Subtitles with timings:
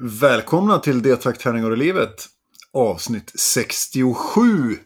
[0.00, 2.26] Välkomna till D-takt, och livet.
[2.72, 4.78] Avsnitt 67.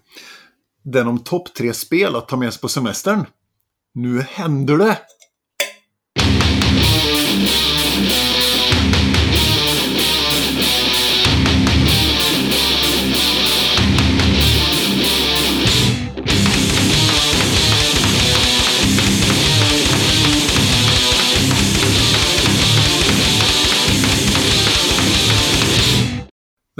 [0.84, 3.26] Den om topp tre spel att ta med sig på semestern.
[3.94, 4.98] Nu händer det!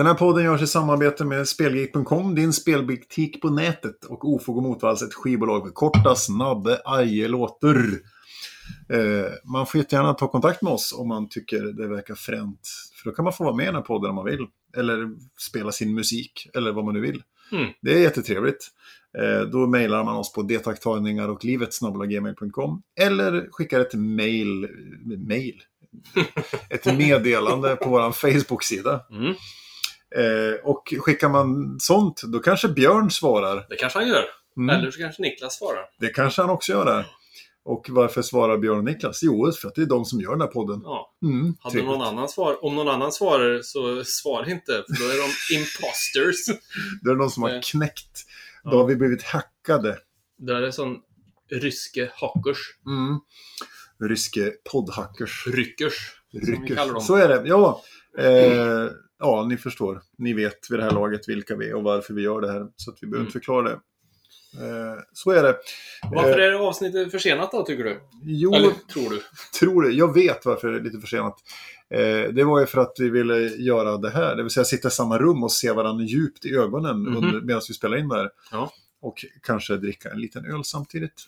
[0.02, 4.62] Den här podden görs i samarbete med Spelgeek.com, din spelbutik på nätet och Ofog och
[4.62, 7.76] Motvalls, ett skivbolag med korta, snabba ajelåtar.
[8.88, 12.60] Eh, man får jättegärna ta kontakt med oss om man tycker det verkar fränt.
[12.94, 14.46] För då kan man få vara med i den här podden om man vill.
[14.76, 15.10] Eller
[15.40, 17.22] spela sin musik, eller vad man nu vill.
[17.52, 17.72] Mm.
[17.82, 18.68] Det är jättetrevligt.
[19.18, 21.70] Eh, då mejlar man oss på detaktagningar och livet
[23.00, 24.68] eller skickar ett mail,
[25.28, 25.62] mail,
[26.70, 29.00] ett meddelande på vår Facebook-sida.
[29.10, 29.34] Mm.
[30.16, 33.66] Eh, och skickar man sånt, då kanske Björn svarar.
[33.68, 34.24] Det kanske han gör.
[34.56, 34.76] Mm.
[34.76, 35.84] Eller så kanske Niklas svarar.
[36.00, 37.06] Det kanske han också gör där.
[37.64, 39.20] Och varför svarar Björn och Niklas?
[39.22, 40.80] Jo, för att det är de som gör den här podden.
[40.84, 41.12] Ja.
[41.22, 45.16] Mm, Hade någon annan svar, om någon annan svarar så svara inte, för då är
[45.22, 46.60] de imposters.
[47.02, 48.24] Det är någon som har knäckt.
[48.64, 48.76] Då Ja.
[48.76, 49.98] har vi blivit hackade.
[50.38, 50.96] Det är sån
[51.50, 52.58] ryske hackers.
[52.86, 53.18] Mm.
[54.08, 55.46] Ryske poddhackers.
[55.46, 55.94] Ryckers.
[56.32, 57.06] Ryckers.
[57.06, 57.42] Så är det.
[57.48, 57.82] Ja.
[58.18, 58.86] Eh,
[59.22, 60.02] ja, ni förstår.
[60.18, 62.66] Ni vet vid det här laget vilka vi är och varför vi gör det här.
[62.76, 63.26] Så att vi behöver Mm.
[63.26, 63.78] inte förklara det.
[64.60, 65.56] Eh, så är det.
[66.12, 68.00] Varför Eh, är avsnittet försenat då, tycker du?
[68.24, 69.22] Jo, Eller tror du?
[69.58, 69.90] tror det.
[69.92, 71.34] Jag vet varför det är lite försenat.
[71.94, 74.88] Eh, det var ju för att vi ville göra det här, det vill säga sitta
[74.88, 77.16] i samma rum och se varandra djupt i ögonen Mhm.
[77.16, 78.30] under, medan vi spelar in det här.
[78.52, 78.72] Ja.
[79.02, 81.24] Och kanske dricka en liten öl samtidigt.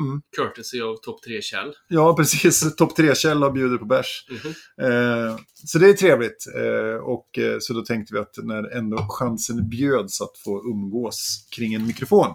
[0.00, 0.22] Mm.
[0.36, 1.74] Courtesy av Topp 3 Kjell.
[1.88, 2.76] Ja, precis.
[2.76, 4.26] Topp 3-källa och bjuder på bärs.
[4.30, 4.54] Mhm.
[4.86, 6.46] Eh, så det är trevligt.
[6.56, 11.48] Eh, och eh, så då tänkte vi att när ändå chansen bjöds att få umgås
[11.56, 12.34] kring en mikrofon.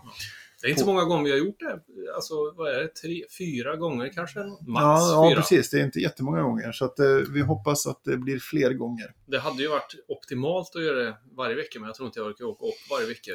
[0.61, 1.79] Det är inte så många gånger vi har gjort det.
[2.15, 2.87] Alltså, vad är det?
[2.87, 4.39] Tre, fyra gånger kanske?
[4.39, 5.41] Max ja, ja, fyra.
[5.41, 5.69] precis.
[5.69, 6.71] Det är inte jättemånga gånger.
[6.71, 9.13] Så att, eh, vi hoppas att det blir fler gånger.
[9.27, 12.27] Det hade ju varit optimalt att göra det varje vecka, men jag tror inte jag
[12.27, 13.31] orkar åka upp varje vecka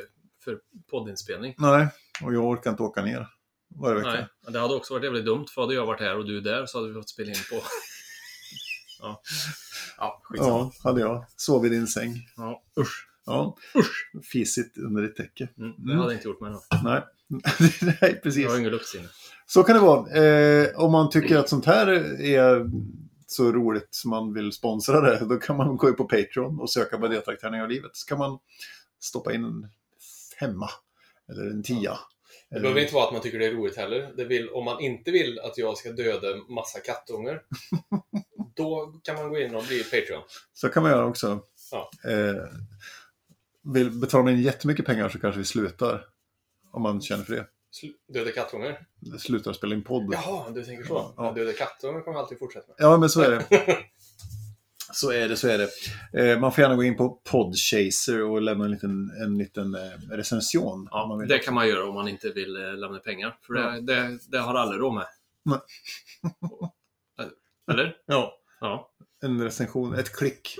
[0.48, 0.58] för
[0.90, 1.54] poddinspelning.
[1.58, 1.88] Nej,
[2.22, 3.28] och jag orkar inte åka ner
[3.80, 4.10] varje vecka.
[4.10, 6.66] Nej, det hade också varit jävligt dumt, för hade jag varit här och du där
[6.66, 7.56] så hade vi fått spela in på...
[9.00, 9.22] ja,
[9.98, 10.50] ja skitsamma.
[10.58, 11.24] Ja, hade jag.
[11.36, 12.14] Sov i din säng.
[12.36, 13.08] Ja, usch.
[13.26, 13.56] Ja.
[14.32, 15.48] Fisigt under ditt täcke.
[15.58, 15.98] Mm, det Mm.
[15.98, 16.62] hade jag inte gjort med då.
[16.84, 17.02] Nej.
[18.00, 18.42] Nej, precis.
[18.42, 19.08] Jag har ingen luktsinne.
[19.46, 20.10] Så kan det vara.
[20.10, 21.86] Eh, om man tycker att sånt här
[22.20, 22.70] är
[23.26, 26.70] så roligt som man vill sponsra det, då kan man gå in på Patreon och
[26.70, 27.90] söka på deltagtärningar av livet.
[27.92, 28.38] Så kan man
[29.00, 29.68] stoppa in
[30.40, 30.70] en femma
[31.28, 31.98] eller en tia.
[32.50, 34.12] Det behöver inte vara att man tycker det är roligt heller.
[34.16, 37.42] Det vill, om man inte vill att jag ska döda massa kattungar,
[38.56, 40.22] då kan man gå in och bli Patreon.
[40.52, 41.40] Så kan man göra också.
[41.70, 41.90] Ja.
[42.04, 42.44] Eh,
[43.74, 46.04] vill betala man in jättemycket pengar så kanske vi slutar.
[46.72, 47.46] Om man känner för det.
[47.82, 48.86] Sl- Döda kattungar?
[49.18, 50.10] Slutar spela in podd.
[50.12, 51.14] Jaha, du tänker så.
[51.16, 51.32] Ja.
[51.32, 52.76] Döda kattungar kommer alltid fortsätta med.
[52.78, 53.46] Ja, men så är det.
[54.92, 55.68] Så är det, så är det.
[56.32, 59.80] Eh, man får gärna gå in på Podchaser och lämna en liten, en liten eh,
[60.10, 60.88] recension.
[60.90, 61.28] Ja, vill.
[61.28, 63.36] det kan man göra om man inte vill eh, lämna pengar.
[63.46, 63.80] För det, Ja.
[63.80, 65.06] det, det har alla råd med.
[65.44, 65.58] Nej.
[67.72, 67.96] Eller?
[68.06, 68.90] Ja, Ja.
[69.22, 70.56] en recension, ett klick.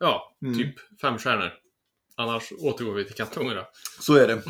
[0.00, 0.58] Ja, Mm.
[0.58, 1.52] typ fem stjärnor.
[2.16, 3.64] Annars återgår vi till kattungarna.
[4.00, 4.32] Så är det.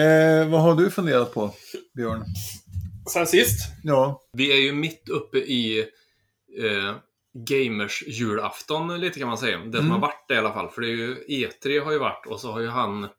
[0.00, 1.54] Eh, vad har du funderat på,
[1.94, 2.24] Björn?
[3.12, 3.60] Sen sist.
[3.82, 5.78] Ja, Vi är ju mitt uppe i
[6.58, 6.94] eh,
[7.34, 9.58] gamers julafton lite kan man säga.
[9.58, 9.90] Det som Mm.
[9.90, 10.68] har varit det i alla fall.
[10.68, 13.10] För det är ju E3 har ju varit och så har ju han eh,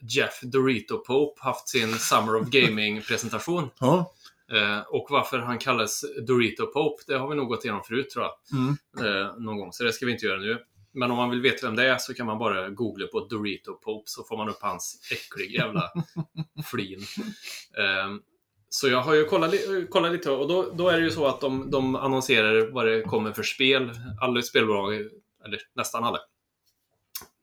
[0.00, 3.70] Jeff Dorito Pope haft sin Summer of Gaming-presentation.
[3.78, 4.12] ja.
[4.52, 8.24] Eh, och varför han kallas Dorito Pope, det har vi nog gått igenom förut tror
[8.24, 8.32] jag.
[8.58, 8.76] Mm.
[9.22, 10.58] Eh, någon gång, så det ska vi inte göra nu.
[10.92, 13.74] Men om man vill veta vem det är så kan man bara googla på Dorito
[13.74, 15.92] Pope så får man upp hans äckliga jävla
[16.70, 17.00] flin.
[18.76, 19.54] Eh, så jag har ju kollat,
[19.90, 23.02] kollat lite och då, då är det ju så att de, de annonserar vad det
[23.02, 23.90] kommer för spel.
[24.20, 24.94] Alla spelbolag,
[25.44, 26.18] eller nästan alla.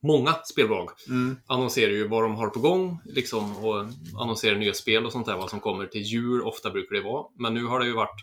[0.04, 1.38] Många spelbolag Mm.
[1.48, 3.86] annonserar ju vad de har på gång liksom, och
[4.22, 6.42] annonserar nya spel och sånt där, vad som kommer till jul.
[6.42, 7.26] Ofta brukar det vara.
[7.40, 8.16] Men nu har det ju varit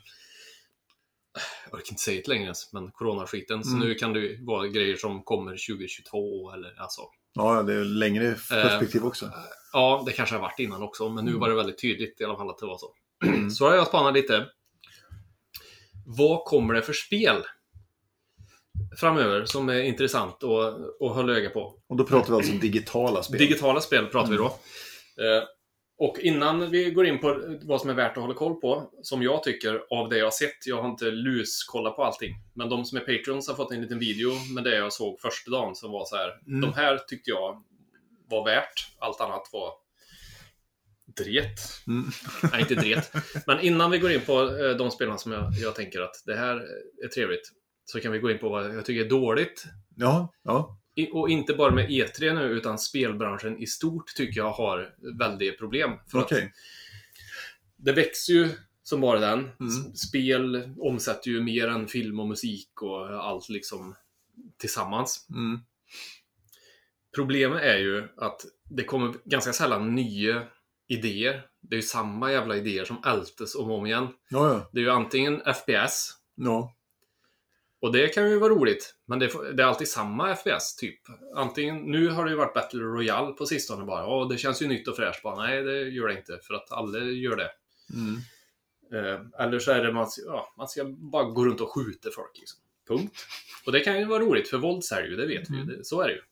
[1.70, 3.64] jag orkar inte säga det längre ens, men coronaskiten.
[3.64, 3.88] Så Mm.
[3.88, 7.00] nu kan det ju vara grejer som kommer 2022 eller alltså.
[7.34, 9.30] ja, det är längre perspektiv också.
[9.72, 11.40] Ja, det kanske har varit innan också, men nu Mm.
[11.40, 12.94] var det väldigt tydligt i alla fall att det var så.
[13.24, 13.50] Mm.
[13.50, 14.46] Så har jag spanat lite.
[16.06, 17.36] Vad kommer det för spel
[19.00, 21.74] framöver som är intressant att, att hålla öga på?
[21.88, 23.38] Och då pratar vi alltså digitala spel.
[23.38, 24.44] Digitala spel pratar vi då.
[24.46, 25.44] Eh,
[25.98, 29.22] Och innan vi går in på vad som är värt att hålla koll på, som
[29.22, 32.84] jag tycker av det jag har sett, jag har inte luskollat på allting, men de
[32.84, 35.90] som är Patreons har fått en liten video med det jag såg första dagen som
[35.92, 36.30] var så här.
[36.46, 36.60] Mm.
[36.60, 37.62] De här tyckte jag
[38.30, 39.72] var värt, allt annat var
[41.16, 41.60] dret.
[41.86, 42.10] Mm.
[42.52, 43.12] Nej, inte dret.
[43.46, 46.36] Men innan vi går in på eh, de spelarna som jag, jag tänker att det
[46.36, 46.56] här
[47.04, 47.52] är trevligt,
[47.84, 49.64] så kan vi gå in på vad jag tycker är dåligt.
[49.96, 50.76] Ja, ja.
[50.94, 55.52] I- Och inte bara med E3 nu, utan spelbranschen i stort tycker jag har väldiga
[55.52, 55.90] problem.
[56.10, 56.52] För att Okej.
[57.76, 58.48] det växer ju
[58.82, 59.38] som bara den.
[59.38, 59.94] Mm.
[59.94, 63.94] Spel omsätter ju mer än film och musik och allt liksom
[64.58, 65.26] tillsammans.
[65.30, 65.60] Mm.
[67.14, 68.40] Problemet är ju att
[68.70, 70.42] det kommer ganska sällan nya
[70.90, 71.46] idéer.
[71.60, 74.08] Det är ju samma jävla idéer som ältes om och om igen.
[74.28, 74.70] Ja, ja.
[74.72, 76.74] Det är ju antingen FPS, Ja.
[77.80, 81.00] och det kan ju vara roligt, men det, är alltid samma FPS, typ.
[81.36, 84.00] Antingen, nu har det ju varit Battle Royale på sistone bara.
[84.00, 85.22] Ja, det känns ju nytt och fräscht.
[85.22, 87.50] Bara, nej, det gör det inte, för att alla gör det.
[87.94, 88.16] Mm.
[88.92, 92.38] Eh, eller så är det man, ja, man ska bara gå runt och skjuta folk.
[92.38, 92.60] Liksom.
[92.88, 93.26] Punkt.
[93.66, 95.64] Och det kan ju vara roligt, för våld säljer ju, det vet vi ju.
[95.64, 96.22] Det, så är det ju.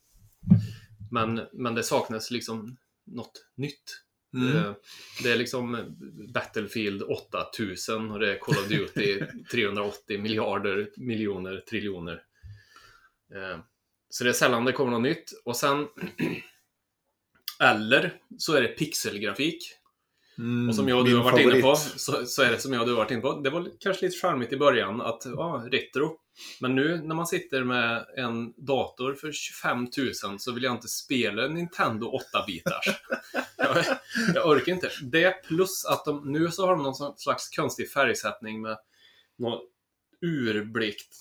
[1.10, 2.76] Men, men det saknas liksom
[3.06, 4.04] något nytt.
[4.34, 4.56] Mm.
[4.56, 4.72] Eh,
[5.22, 5.96] Det är liksom
[6.34, 9.20] Battlefield 8000 och det är Call of Duty
[9.50, 12.22] 380 miljarder, miljoner, triljoner.
[13.34, 13.58] Eh,
[14.08, 15.32] Så det är sällan det kommer något nytt.
[15.44, 15.86] Och sen...
[17.60, 19.74] Eller så är det pixelgrafik.
[20.38, 20.68] Mm.
[20.68, 22.00] Och som jag och du har varit inne på, favorit.
[22.00, 23.40] så, så är det som jag och du har varit inne på.
[23.40, 26.18] Det var kanske lite charmigt i början att, ja, retro.
[26.60, 29.86] Men nu när man sitter med en dator för 25
[30.24, 32.94] 000 så vill jag inte spela Nintendo 8-bitars.
[33.56, 33.84] jag,
[34.34, 34.90] jag orkar inte.
[35.02, 38.78] Det plus att de, nu så har de någon slags konstig färgsättning med
[39.38, 39.60] någon
[40.22, 41.16] urblikt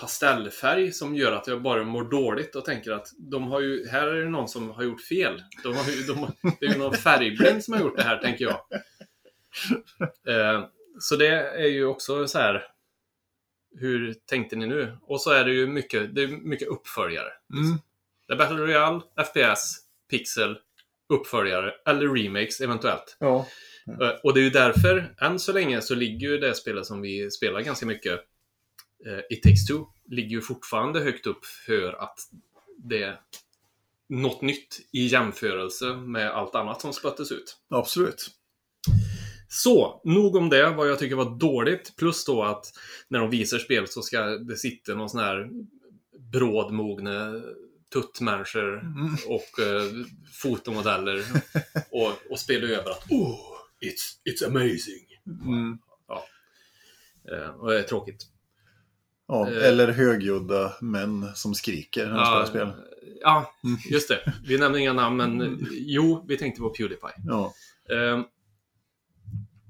[0.00, 4.06] pastellfärg som gör att jag bara mår dåligt och tänker att de har ju, här
[4.06, 5.42] är det någon som har gjort fel.
[5.62, 8.44] De har ju, de, det är ju någon färgblind som har gjort det här, tänker
[8.44, 8.60] jag.
[10.28, 10.64] Eh,
[11.00, 12.73] så det är ju också så här.
[13.74, 14.96] Hur tänkte ni nu?
[15.02, 17.28] Och så är det ju mycket, det är mycket uppföljare.
[17.52, 17.78] Mm.
[18.28, 19.76] Det är Battle Royale, FPS,
[20.10, 20.58] Pixel,
[21.08, 23.16] uppföljare eller remakes eventuellt.
[23.20, 23.46] Ja.
[24.00, 27.00] Eh, Och det är ju därför, än så länge, så ligger ju det spelet som
[27.00, 28.20] vi spelar ganska mycket,
[29.06, 32.18] eh, It takes two, ligger ju fortfarande högt upp för att
[32.78, 33.20] det är
[34.08, 37.56] något nytt i jämförelse med allt annat som spöttes ut.
[37.68, 38.26] Absolut.
[39.48, 41.96] Så, nog om det, vad jag tycker var dåligt.
[41.96, 42.66] Plus då att
[43.08, 45.48] när de visar spel så ska det sitta någon sån här
[46.32, 47.42] brådmogne
[47.92, 49.14] tuttmänniskor Mm.
[49.26, 49.82] och eh,
[50.42, 51.24] fotomodeller
[51.90, 53.38] och, och spela över att oh,
[53.80, 55.04] it's, it's amazing.
[55.44, 55.78] Mm.
[57.32, 58.26] Eh, och det är tråkigt.
[59.28, 59.68] Ja, Eh.
[59.68, 62.82] eller högljudda män som skriker när de spelar spel.
[63.20, 63.76] ja, Mm.
[63.90, 64.32] just det.
[64.44, 67.10] Vi nämner inga namn, men eh, jo, vi tänkte på Pewdiepie.
[67.26, 67.52] Ja.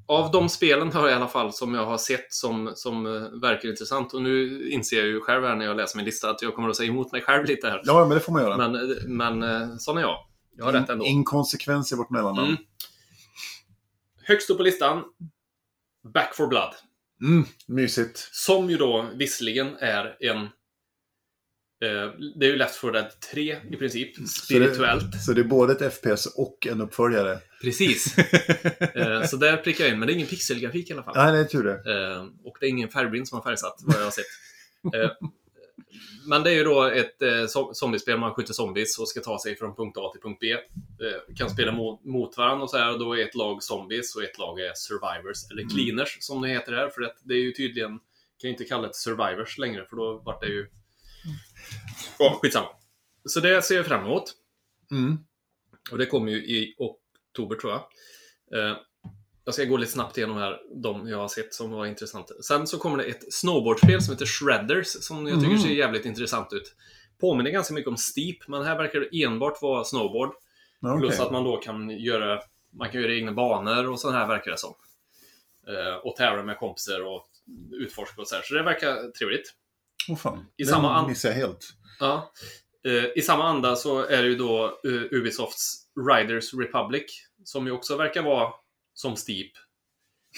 [0.06, 3.41] Av de spelen har jag i alla fall som jag har sett som, som eh,
[3.41, 4.15] verkar intressant.
[4.15, 6.69] Och nu inser jag ju själv här när jag läser min lista att jag kommer
[6.69, 7.83] att säga emot mig själv lite här.
[7.85, 8.56] ja, men det får man göra.
[8.56, 10.17] Men, eh, men eh, sån är jag.
[10.56, 11.05] Jag har rätt ändå.
[11.05, 12.49] Inkonsekvens i vårt mellannamn.
[12.49, 12.56] Mm.
[14.23, 15.03] Högst upp på listan,
[16.15, 16.75] Back for Blood.
[17.23, 17.45] Mm.
[17.67, 18.29] Mysigt.
[18.33, 20.49] Som ju då visserligen är en...
[21.81, 25.23] Eh, det är ju Left 4 Dead 3 i princip, spirituellt.
[25.23, 27.38] Så det är både ett FPS och en uppföljare.
[27.62, 28.15] Precis.
[28.94, 31.15] Eh, så där prickar jag in, men det är ingen pixelgrafik i alla fall.
[31.17, 31.73] Nej, det är tur det.
[32.12, 34.25] Eh, och det är ingen färgblind som har färgsatt, vad jag har sett.
[36.29, 39.38] Men det är ju då ett eh, zo- zombiespel, man skjuter zombies och ska ta
[39.43, 40.52] sig från punkt A till punkt B.
[40.52, 44.16] Eh, kan spela mot, mot varandra och så här, och då är ett lag zombies
[44.16, 47.38] och ett lag är survivors, eller cleaners som det heter här, för det, det är
[47.38, 47.99] ju tydligen, kan
[48.43, 50.66] ju inte kalla det survivors längre, för då vart det ju...
[52.19, 52.69] Ja, skitsamma.
[53.25, 54.25] Så det ser jag fram emot.
[54.90, 55.19] Mm.
[55.90, 57.81] Och det kommer ju i oktober tror jag.
[58.71, 58.76] Eh,
[59.45, 62.35] jag ska gå lite snabbt igenom här, de jag har sett som var intressanta.
[62.43, 65.62] Sen så kommer det ett snowboardspel som heter Shredders, som jag tycker Mhm.
[65.62, 66.75] ser jävligt intressant ut.
[67.21, 70.35] Påminner ganska mycket om Steep, men här verkar det enbart vara snowboard.
[70.81, 72.40] Ja, Plus att man då kan göra,
[72.71, 74.75] man kan göra egna banor och sånt här verkar det som.
[75.69, 77.26] Eh, och tävla med kompisar och
[77.73, 78.43] utforska och så här.
[78.43, 79.54] Så det verkar trevligt.
[80.08, 80.46] Åh fan.
[80.56, 81.66] I Den samma missade jag helt.
[82.00, 82.32] Ja.
[82.87, 87.04] Eh, I samma anda så är det ju då eh, Ubisofts Riders Republic
[87.44, 88.52] som ju också verkar vara
[88.94, 89.50] som Steep.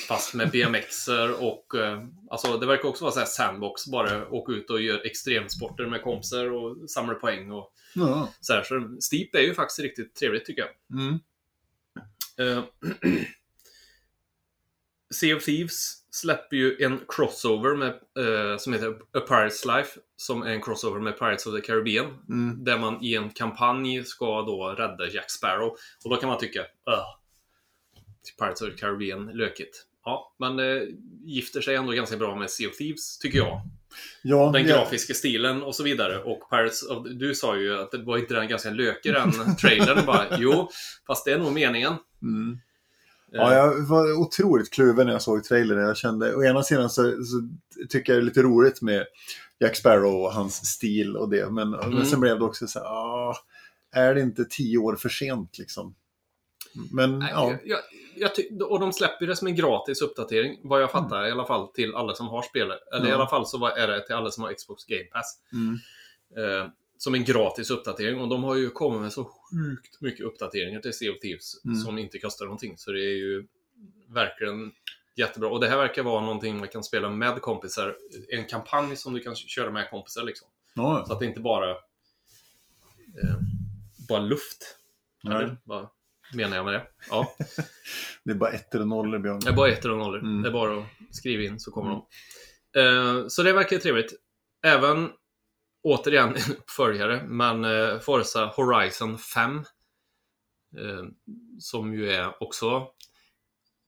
[0.08, 4.52] Fast med BMXer och eh, alltså det verkar också vara så här sandbox, bara åka
[4.52, 8.28] ut och göra extremsporter med kompisar och samla poäng och Ja.
[8.40, 8.62] så här.
[8.62, 10.99] Så Steep är ju faktiskt riktigt trevligt tycker jag.
[11.00, 11.18] Mm.
[15.15, 20.43] Sea of Thieves släpper ju en crossover med, eh, som heter A Pirate's Life, som
[20.43, 22.07] är en crossover med Pirates of the Caribbean.
[22.29, 22.65] Mm.
[22.65, 25.77] Där man i en kampanj ska då rädda Jack Sparrow.
[26.05, 27.17] Och då kan man tycka, "Ugh,
[28.39, 29.87] Pirates of the Caribbean lökigt.
[30.05, 30.83] Ja, men eh,
[31.25, 33.61] gifter sig ändå ganska bra med Sea of Thieves, tycker jag.
[34.23, 36.23] Ja, Den ja, grafiska stilen och så vidare.
[36.23, 40.07] Och Pirates of, du sa ju att det var inte den ganska lökig den trailern.
[40.07, 40.71] Bara, jo,
[41.07, 41.95] fast det är nog meningen.
[42.23, 42.59] Mm.
[43.37, 45.78] Eh, Ja, jag var otroligt kluven när jag såg trailern.
[45.78, 47.49] Jag kände, å ena sidan så, så
[47.88, 49.07] tycker jag det är lite roligt med
[49.61, 51.50] Jack Sparrow och hans stil och det.
[51.50, 51.90] Men, Mm.
[51.95, 53.37] men sen blev det också så här, ah,
[53.93, 55.95] är det inte tio år för sent liksom?
[56.93, 57.81] Men Nej, ja, jag,
[58.16, 58.31] jag,
[58.71, 61.95] och de släpper det som en gratis uppdatering, vad jag fattar i alla fall, till
[61.95, 62.78] alla som har spelet.
[62.95, 63.14] Eller i Ja.
[63.14, 65.38] alla fall så är det till alla som har Xbox Game Pass.
[65.52, 65.78] mm,
[66.37, 66.66] Eh,
[66.99, 68.21] som en gratis uppdatering.
[68.21, 71.76] Och de har ju kommit med så sjukt mycket uppdateringar till Sea of Thieves Mm.
[71.76, 72.79] som inte kostar någonting.
[72.79, 73.47] Så det är ju
[74.09, 74.73] verkligen
[75.17, 75.49] jättebra.
[75.50, 77.97] Och det här verkar vara någonting man kan spela med kompisar.
[78.29, 80.49] En kampanj som du kan köra med kompisar liksom.
[80.75, 83.37] ja, Så att det inte bara eh,
[84.09, 84.76] bara luft.
[85.25, 85.37] Nej.
[85.37, 85.88] Eller vad
[86.35, 86.87] menar jag med det?
[87.11, 87.37] Ja,
[88.25, 89.41] det är bara ettor och nollor Björn.
[89.41, 90.19] det är bara ettor och nollor.
[90.19, 90.43] Mm.
[90.43, 92.07] Det är bara att skriva in så kommer de.
[92.81, 94.12] Eh, så det verkar trevligt.
[94.62, 95.11] Även,
[95.87, 99.57] återigen, en uppföljare, men eh, Forza Horizon 5.
[100.78, 101.05] Eh,
[101.59, 102.88] som ju är också,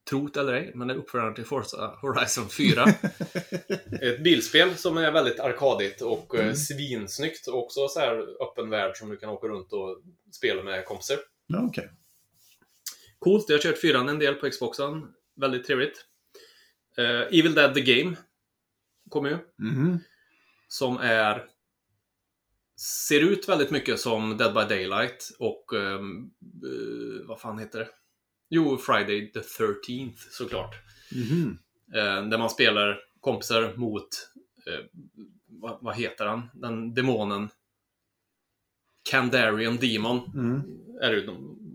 [0.09, 2.85] trot eller ej, men är uppföljaren till Forza Horizon 4.
[4.01, 6.55] Ett bilspel som är väldigt arkadigt och eh, Mm.
[6.55, 7.47] svinsnyggt.
[7.47, 10.01] Också så här öppen värld som du kan åka runt och
[10.31, 11.17] spela med kompisar.
[11.47, 11.89] Ja, okej.
[13.19, 15.13] Coolt, jag har kört fyran en del på Xboxen.
[15.35, 16.05] Väldigt trevligt.
[16.97, 17.05] Eh,
[17.39, 18.15] Evil Dead The Game
[19.09, 19.37] kommer ju.
[19.57, 19.99] Mhm.
[20.67, 21.45] Som är...
[22.79, 25.73] Ser ut väldigt mycket som Dead by Daylight och...
[25.73, 26.31] ehm,
[26.63, 27.89] eh, vad fan heter det?
[28.49, 30.75] Jo, Friday the 13th såklart.
[31.11, 31.59] Mhm.
[31.95, 34.07] Eh, där man spelar kompisar mot...
[34.67, 34.85] Eh,
[35.47, 36.49] vad, vad heter han?
[36.53, 37.49] Den demonen.
[39.09, 40.61] Kandarian Demon Mm.
[41.01, 41.25] är det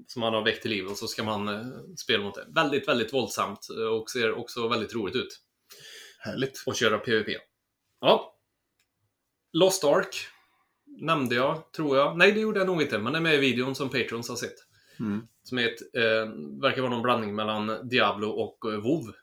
[0.07, 2.47] som man har väckt till liv och så ska man eh, spela mot det.
[2.55, 5.41] Väldigt, väldigt våldsamt eh, och ser också väldigt roligt ut.
[6.19, 6.63] Härligt.
[6.67, 7.29] Och köra PVP.
[8.01, 8.35] Ja.
[9.53, 10.29] Lost Ark
[10.97, 12.19] nämnde jag, tror jag.
[12.19, 14.37] Nej, det gjorde jag nog inte, men det är med i videon som Patrons har
[14.37, 14.57] sett.
[15.01, 15.27] Mm.
[15.43, 19.15] Som är ett, eh, verkar vara någon blandning mellan Diablo och eh, WoW.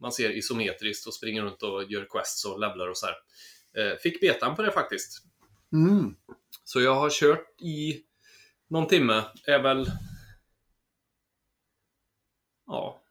[0.00, 3.14] Man ser isometriskt och springer runt och gör quests och levlar och så här.
[3.76, 5.22] Eh, fick betan på det faktiskt.
[5.72, 6.14] Mm.
[6.64, 8.02] Så jag har kört i
[8.68, 9.22] någon timme.
[9.46, 9.86] Är väl...
[12.66, 13.03] Ja,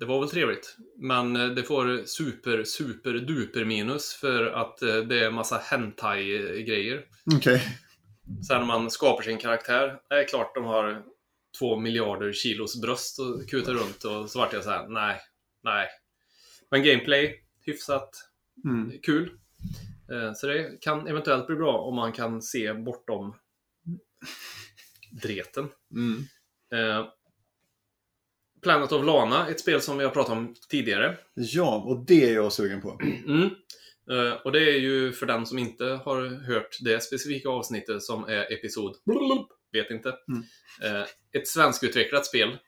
[0.00, 0.76] det var väl trevligt.
[0.96, 7.04] Men eh, det får super, super, duper minus för att eh, det är massa hentai-grejer.
[7.36, 7.78] Okej.
[8.48, 11.02] Sen när man skapar sin karaktär, det är klart de har
[11.58, 15.20] två miljarder kilos bröst och kutar runt och så vart jag så här: nej,
[15.62, 15.88] nej.
[16.70, 18.10] Men gameplay, hyfsat
[18.64, 18.92] Mm.
[19.02, 19.30] kul.
[20.12, 23.34] Eh, Så det kan eventuellt bli bra om man kan se bortom
[25.22, 25.68] dreten.
[25.94, 26.22] Mm.
[28.62, 31.16] Planet of Lana, ett spel som vi har pratat om tidigare.
[31.34, 33.00] Ja, och det är jag sugen på.
[33.26, 33.44] Mm.
[34.10, 38.24] Eh, Och det är ju för den som inte har hört det specifika avsnittet som
[38.24, 38.96] är episod...
[39.72, 40.14] Vet inte.
[40.28, 40.42] Mm.
[40.96, 42.58] Eh, Ett svenskutvecklat spel.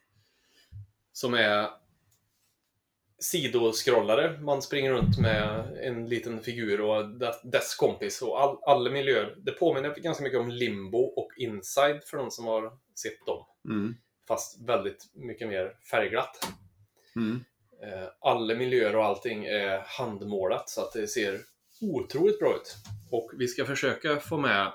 [1.13, 1.69] Som är
[3.19, 4.41] sidoskrollare.
[4.41, 9.37] Man springer runt med en liten figur och de- dess kompis och all, alla miljöer.
[9.43, 12.73] Det påminner ganska mycket om Limbo och Inside för de som har
[13.03, 13.45] sett dem.
[13.69, 13.95] Mm.
[14.33, 16.49] Fast väldigt mycket mer färgglatt.
[17.17, 17.45] Mm.
[17.83, 21.41] Eh, Alla miljöer och allting är handmålat så att det ser
[21.81, 22.77] otroligt bra ut.
[23.11, 24.73] Och vi ska försöka få med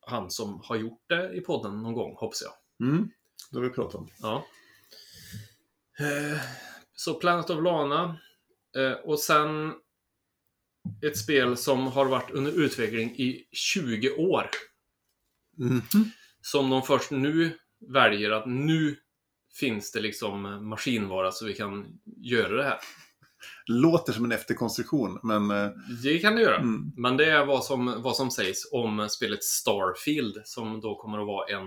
[0.00, 2.86] han som har gjort det i podden någon gång, hoppas jag.
[2.88, 3.10] Mm.
[3.50, 4.10] Det har vi pratat om.
[4.20, 4.44] Ja.
[6.00, 6.40] Eh,
[6.94, 8.18] Så Planet of Lana.
[8.76, 9.74] eh, Och sen
[11.06, 14.50] ett spel som har varit under utveckling i 20 år.
[15.56, 15.82] Mhm.
[16.40, 18.96] Som de först nu väljer att nu
[19.60, 22.78] finns det liksom maskinvara så vi kan göra det här.
[23.66, 25.50] Låter som en efterkonstruktion, men...
[25.50, 25.70] eh,
[26.02, 26.56] Det kan det göra.
[26.56, 26.92] Mm.
[26.96, 31.26] Men det är vad som, vad som sägs om spelet Starfield som då kommer att
[31.26, 31.66] vara en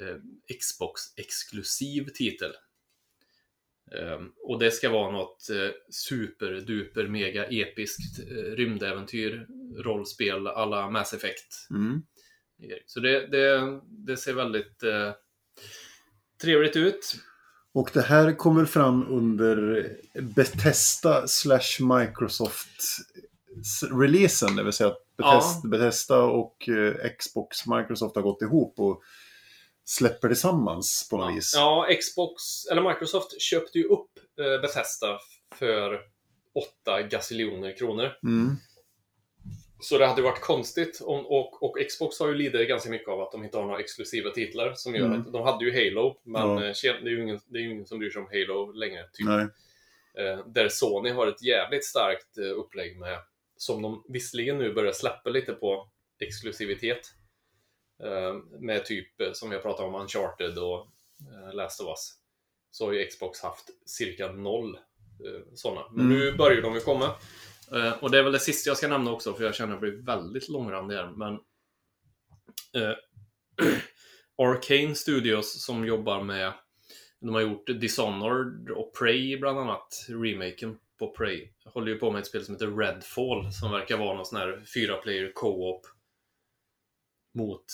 [0.00, 0.16] eh,
[0.60, 2.52] Xbox-exklusiv titel.
[3.92, 9.46] Ehm, och det ska vara något eh, superduper mega episkt eh, rymdäventyr,
[9.78, 11.66] rollspel alla Mass Effect.
[11.70, 12.02] Mm.
[12.86, 15.12] Så det, det, det ser väldigt eh,
[16.42, 17.16] trevligt ut.
[17.74, 19.88] Och det här kommer fram under
[20.20, 22.80] Bethesda slash Microsoft
[23.90, 25.68] releasen, det vill säga att Bethesda, Ja.
[25.70, 29.02] Bethesda och eh, Xbox Microsoft har gått ihop och
[29.84, 31.52] släpper tillsammans på något vis.
[31.54, 34.10] Ja, Xbox, eller Microsoft köpte ju upp
[34.40, 35.18] eh, Bethesda
[35.54, 36.00] för
[36.84, 38.12] 8 gasiljoner kronor.
[38.22, 38.56] Mm.
[39.80, 43.20] Så det hade varit konstigt om, och, och Xbox har ju lidit ganska mycket av
[43.20, 45.20] att de inte har några exklusiva titlar som gör Mm.
[45.20, 46.64] att de hade ju Halo, men Ja.
[46.64, 49.04] eh, det är ju ingen, det är ju ingen som bryr sig om Halo längre.
[49.12, 49.28] Typ.
[50.14, 53.18] Eh, där Sony har ett jävligt starkt eh, upplägg med,
[53.56, 57.00] som de visserligen nu börjar släppa lite på exklusivitet.
[58.02, 60.86] Eh, med typ, som vi har pratat om, Uncharted och
[61.48, 62.12] eh, Last of Us.
[62.70, 64.74] Så har ju Xbox haft cirka noll
[65.24, 65.86] eh, sådana.
[65.92, 66.18] Men Mm.
[66.18, 67.14] nu börjar de ju komma.
[67.72, 69.82] Eh, och det är väl det sista jag ska nämna också, för jag känner att
[69.82, 71.10] jag blir väldigt långrandig här.
[71.16, 71.34] Men
[72.82, 72.96] eh,
[74.38, 76.52] Arcane Studios som jobbar med
[77.20, 81.48] de har gjort Dishonored och Prey bland annat, remaken på Prey.
[81.64, 84.62] Håller ju på med ett spel som heter Redfall som verkar vara någon sån här
[84.74, 85.86] fyra player co-op
[87.34, 87.64] mot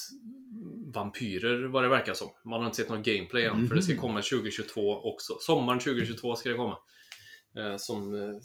[0.95, 2.29] vampyrer vad det verkar som.
[2.45, 4.01] Man har inte sett någon gameplay än, för det ska Mhm.
[4.01, 5.37] komma 2022 också.
[5.41, 6.79] Sommaren 2022 ska det komma.
[7.59, 8.39] Eh, som, eh,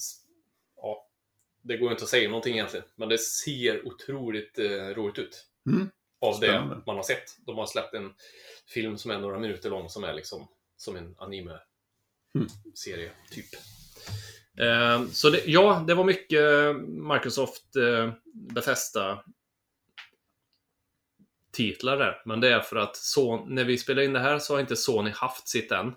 [1.68, 5.46] det går inte att säga någonting egentligen, men det ser otroligt eh, roligt ut.
[5.70, 5.90] Mm.
[6.22, 6.76] Av Spännande.
[6.76, 7.38] det man har sett.
[7.46, 8.14] De har släppt en
[8.74, 10.48] film som är några minuter lång som är liksom
[10.78, 11.16] som en Mm.
[11.18, 13.46] anime-serie, typ.
[14.60, 16.42] Eh, så det, ja, det var mycket
[17.14, 19.24] Microsoft eh, Bethesda
[21.52, 22.22] titlar där.
[22.26, 24.76] Men det är för att så, när vi spelar in det här så har inte
[24.76, 25.94] Sony haft sitt än.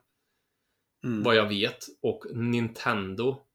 [1.05, 1.23] Mm.
[1.23, 1.79] Vad jag vet.
[2.03, 3.47] Och Nintendo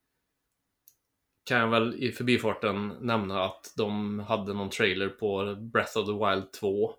[1.45, 6.11] kan jag väl i förbifarten nämna att de hade någon trailer på Breath of the
[6.11, 6.93] Wild 2.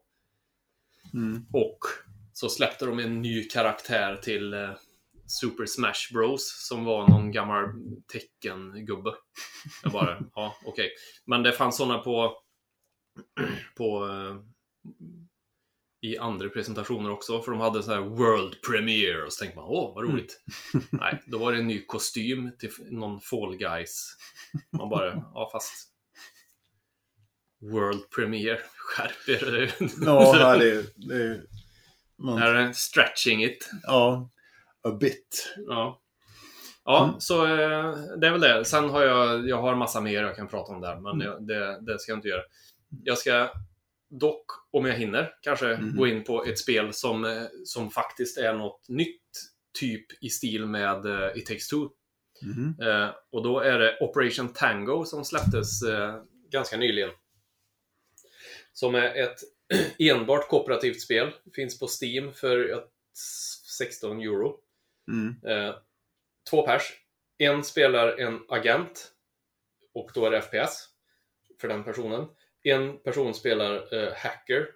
[1.15, 1.47] Mm.
[1.53, 1.79] Och
[2.33, 4.71] så släppte de en ny karaktär till eh,
[5.27, 6.67] Super Smash Bros.
[6.69, 7.69] Som var någon gammal
[8.13, 9.15] teckengubbe.
[9.83, 10.91] Jag bara, ja okej.
[11.25, 12.37] Men det fanns sådana på,
[13.77, 14.37] på eh,
[16.07, 17.43] i andra presentationer också.
[17.43, 20.41] För de hade så här World Premiere och så tänkte man, åh vad roligt.
[20.91, 24.17] Nej, då var det en ny kostym till någon Fall Guys.
[24.79, 25.73] Man bara, ja fast
[27.61, 29.75] World Premiere, skärp er.
[30.05, 31.41] Ja, det, det
[32.19, 33.71] man, är stretching it.
[33.83, 34.31] Ja,
[34.89, 35.55] a bit.
[35.57, 36.03] Ja.
[36.85, 37.21] Ja, Mm.
[37.21, 38.65] så eh, det är väl det.
[38.65, 41.47] Sen har jag, jag har massa mer jag kan prata om där, men Mm.
[41.47, 42.43] det, det ska jag inte göra.
[43.05, 43.51] Jag ska
[44.11, 45.97] dock, om jag hinner, kanske Mhm.
[45.97, 49.23] gå in på ett spel som, eh, som faktiskt är något nytt,
[49.81, 51.89] typ i stil med eh, It takes two.
[52.43, 52.75] Mhm.
[52.83, 57.11] Eh, och då är det Operation Tango som släpptes eh, ganska nyligen.
[58.73, 59.37] Som är ett
[59.99, 61.33] enbart kooperativt spel.
[61.55, 62.79] Finns på Steam för eh,
[63.79, 64.61] 16 euro.
[65.13, 65.35] Mm.
[66.51, 66.83] Två pers.
[67.39, 69.13] En spelar en agent.
[69.95, 70.89] Och då är det FPS.
[71.61, 72.27] För den personen.
[72.71, 74.67] En person spelar eh, hacker.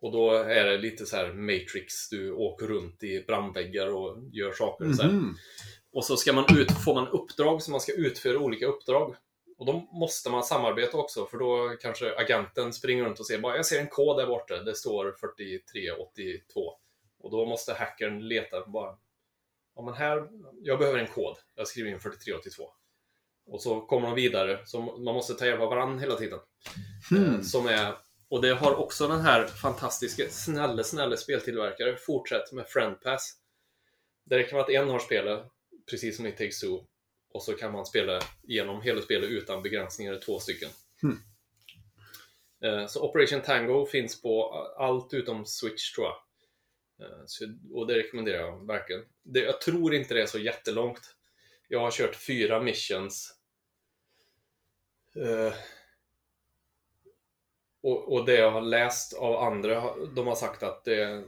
[0.00, 2.08] Och då är det lite så här Matrix.
[2.10, 4.88] Du åker runt i brandväggar och gör saker.
[4.88, 5.10] Och, så här.
[5.10, 5.36] Mhm.
[5.92, 9.16] och så ska man ut, får man uppdrag som man ska utföra olika uppdrag.
[9.58, 11.26] Och då måste man samarbeta också.
[11.26, 14.62] För då kanske agenten springer runt och ser bara jag ser en kod där borta.
[14.62, 16.72] Det står 4382.
[17.18, 18.98] Och då måste hackern leta bara
[19.76, 20.28] ja, men här,
[20.62, 21.36] jag behöver en kod.
[21.54, 22.64] Jag skriver in 4382.
[23.50, 24.60] Och så kommer de vidare.
[24.66, 26.38] Så man måste ta hjälp av varandra hela tiden.
[27.10, 27.42] Hmm.
[27.42, 27.94] Som är,
[28.28, 33.36] och det har också den här fantastiska, snälla, snälla speltillverkare fortsätt med Friendpass.
[34.24, 35.52] Det räcker med att en har spelat,
[35.90, 36.86] precis som i Takes Two.
[37.32, 40.70] Och så kan man spela igenom hela spelet utan begränsningar, två stycken.
[42.64, 46.16] Eh, Så Operation Tango finns på allt utom Switch tror jag.
[47.06, 49.02] Eh, Så, och det rekommenderar jag verkligen.
[49.22, 51.00] Det, jag tror inte det är så jättelångt.
[51.68, 53.36] Jag har kört fyra missions.
[55.16, 55.52] Eh,
[57.82, 59.82] och, och det jag har läst av andra,
[60.14, 61.22] de har sagt att det, eh,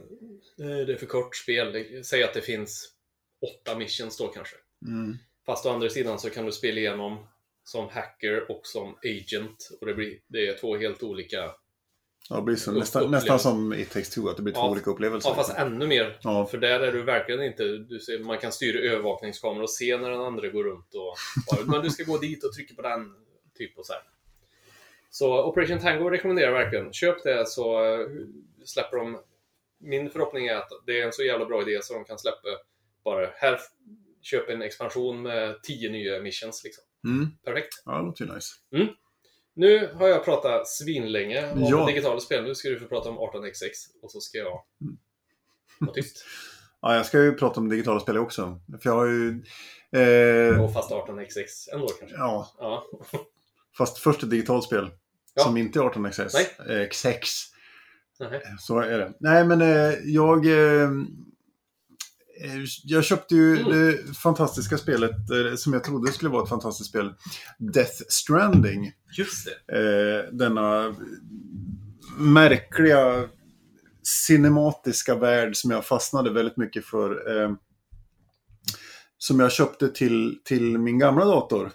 [0.57, 2.03] det är för kort spel.
[2.05, 2.89] Säg att det finns
[3.41, 4.55] åtta missions då kanske.
[4.87, 5.17] Mm.
[5.45, 7.27] Fast å andra sidan så kan du spela igenom
[7.63, 9.69] som hacker och som agent.
[9.81, 11.51] Och det, blir, det är två helt olika.
[12.29, 14.71] Ja, det blir så, nästan, nästan som It takes two, att det blir två Ja.
[14.71, 15.29] olika upplevelser.
[15.29, 16.19] Ja, fast ännu mer.
[16.23, 16.45] Ja.
[16.45, 17.63] För där är du verkligen inte...
[17.63, 20.93] Du ser, man kan styra övervakningskameror och se när den andra går runt.
[20.95, 21.15] Och,
[21.51, 23.15] bara, men du ska gå dit och trycka på den.
[23.57, 24.01] Typ och så här.
[25.09, 26.93] Så Operation Tango rekommenderar jag verkligen.
[26.93, 28.07] Köp det så eh,
[28.65, 29.19] släpper de...
[29.79, 32.37] Min förhoppning är att det är en så jävla bra idé så de kan släppa
[33.03, 33.59] bara här,
[34.21, 36.83] köp en expansion med tio nya missions liksom.
[37.07, 37.27] Mm.
[37.45, 37.73] Perfekt.
[37.85, 38.53] Ja, det låter ju nice.
[39.55, 41.85] Nu har jag pratat svinlänge om Ja.
[41.85, 42.43] digitala spel.
[42.43, 43.69] Nu ska du få prata om 18xx
[44.01, 44.45] och så ska jag
[45.79, 46.25] vara tyst.
[46.85, 48.59] Ja, jag ska ju prata om digitala spel också.
[48.81, 49.43] För jag har ju...
[49.91, 52.17] Eh, Och fast 18xx ändå kanske.
[52.17, 52.85] ja, Ja.
[53.77, 54.89] Fast först ett digitalt spel.
[55.35, 55.43] Ja.
[55.43, 56.29] Som inte är 18xx.
[56.67, 56.81] Nej.
[56.81, 57.29] Eh, XX.
[58.19, 58.41] Nej.
[58.59, 59.13] Så är det.
[59.19, 60.45] Nej, men eh, jag...
[60.45, 60.89] Eh,
[62.43, 63.71] Eh, Jag köpte ju Mm.
[63.71, 67.13] det fantastiska spelet eh, som jag trodde skulle vara ett fantastiskt spel.
[67.59, 68.91] Death Stranding.
[69.17, 69.77] Just det.
[69.77, 70.95] Eh, denna
[72.17, 73.29] märkliga
[74.03, 77.41] cinematiska värld som jag fastnade väldigt mycket för.
[77.41, 77.51] Eh,
[79.17, 81.71] som jag köpte till, till min gamla dator.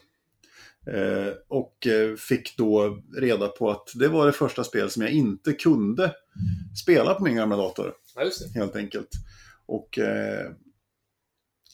[0.95, 5.11] Eh, och eh, fick då reda på att det var det första spel som jag
[5.13, 6.15] inte kunde
[6.83, 9.09] spela på min gamla dator Ja, helt enkelt.
[9.67, 10.51] Och eh,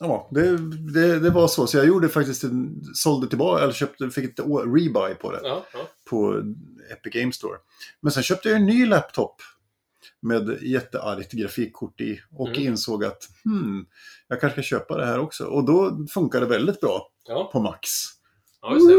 [0.00, 0.56] ja, det,
[0.94, 1.66] det, det var så.
[1.66, 5.64] Så jag gjorde faktiskt en, sålde tillbaka, eller köpte, fick ett rebuy på det Ja,
[5.74, 5.80] ja.
[6.10, 6.42] på
[6.92, 7.58] Epic Games Store.
[8.00, 9.42] Men sen köpte jag en ny laptop
[10.20, 12.62] med jätteargt grafikkort i och Mm.
[12.62, 13.86] insåg att hmm,
[14.28, 15.44] jag kanske ska köpa det här också.
[15.44, 17.88] Och då funkar det väldigt bra Ja, på Max.
[18.64, 18.94] Ja just det.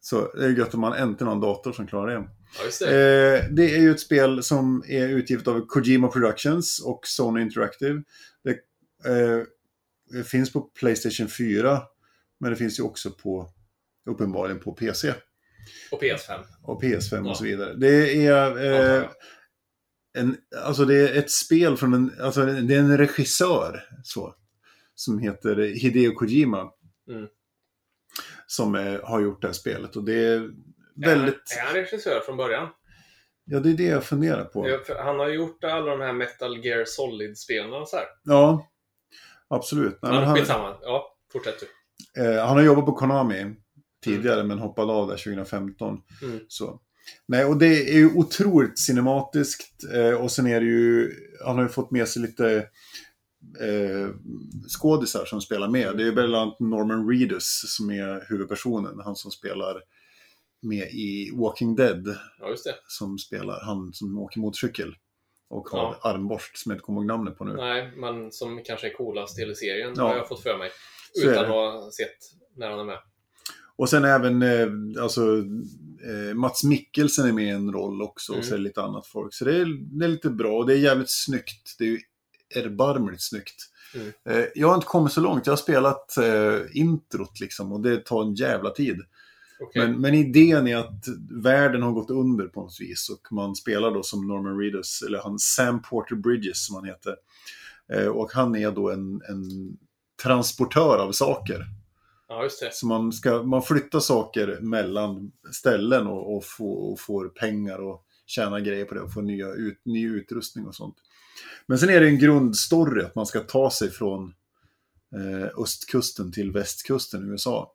[0.00, 2.28] Så det är gött om man äntligen har en dator som klarar det.
[2.58, 2.86] Ja, just det.
[2.86, 8.02] Eh, det är ju ett spel som är utgivet av Kojima Productions och Sony Interactive.
[8.44, 8.50] Det,
[9.10, 9.42] eh,
[10.10, 11.82] det finns på Playstation 4,
[12.40, 13.48] men det finns ju också på,
[14.10, 15.14] uppenbarligen på PC
[15.90, 16.40] Och PS5.
[16.62, 17.30] och PS5 Ja.
[17.30, 17.74] och så vidare.
[17.74, 19.12] Det är, eh, Ja,
[20.16, 24.34] en, alltså det är ett spel från en, alltså det är en regissör så,
[24.94, 26.70] som heter Hideo Kojima.
[27.10, 27.26] Mm.
[28.56, 30.50] Som eh, har gjort det här spelet och det är Är han-
[30.94, 32.68] väldigt, Är han regissör från början?
[33.44, 34.68] ja det är det jag funderar på.
[34.68, 38.06] Ja, Han har gjort alla de här Metal Gear Solid-spelen och så här.
[38.24, 38.66] Ja,
[39.48, 39.98] absolut.
[40.02, 40.76] Nej, men han, skitsamma.
[40.82, 41.54] Ja, fortsätt
[42.14, 42.22] du.
[42.22, 43.54] eh, han har jobbat på Konami
[44.04, 46.00] tidigare men hoppade av där 2015.
[46.22, 46.40] Mm.
[46.48, 46.80] Så.
[47.28, 51.10] Nej, och det är ju otroligt cinematiskt eh, och sen är det ju,
[51.46, 52.66] han har ju fått med sig lite
[53.60, 54.08] eh,
[54.68, 55.96] skådisar som spelar med.
[55.96, 59.82] Det är bland annat Norman Reedus som är huvudpersonen, han som spelar
[60.62, 62.74] med i Walking Dead, Ja, just det.
[62.88, 64.94] som spelar han som åker motorcykel.
[65.48, 66.10] Och har Ja.
[66.10, 67.52] armborst som jag inte kommer ihåg namnet på nu.
[67.56, 70.02] Nej, men som kanske är coolast i hela serien Ja.
[70.08, 70.70] har jag fått för mig.
[71.12, 72.16] Så Utan att ha sett
[72.56, 72.98] när han är med.
[73.76, 75.20] Och sen även eh, alltså,
[76.08, 79.06] eh, Mats Mikkelsen är med i en roll också och så är det lite annat
[79.06, 79.34] folk.
[79.34, 81.74] Så det är, det är lite bra och det är jävligt snyggt.
[81.78, 81.98] Det är
[82.56, 83.70] erbarmligt snyggt.
[83.94, 84.12] Mm.
[84.28, 85.46] Eh, jag har inte kommit så långt.
[85.46, 89.00] Jag har spelat eh, introt liksom och det tar en jävla tid.
[89.60, 89.82] Okej.
[89.82, 93.90] Men, men idén är att världen har gått under på något vis och man spelar
[93.90, 97.16] då som Norman Reedus, eller han Sam Porter Bridges som han heter.
[97.92, 99.76] Eh, och han är då en, en
[100.22, 101.66] transportör av saker.
[102.28, 102.48] Ja.
[102.72, 108.04] Så man, ska, man flyttar saker mellan ställen och, och, få, och får pengar och
[108.26, 110.96] tjänar grejer på det och får nya ut, ny utrustning och sånt.
[111.66, 114.34] Men sen är det en grundstory att man ska ta sig från
[115.16, 117.72] eh, östkusten till västkusten i USA.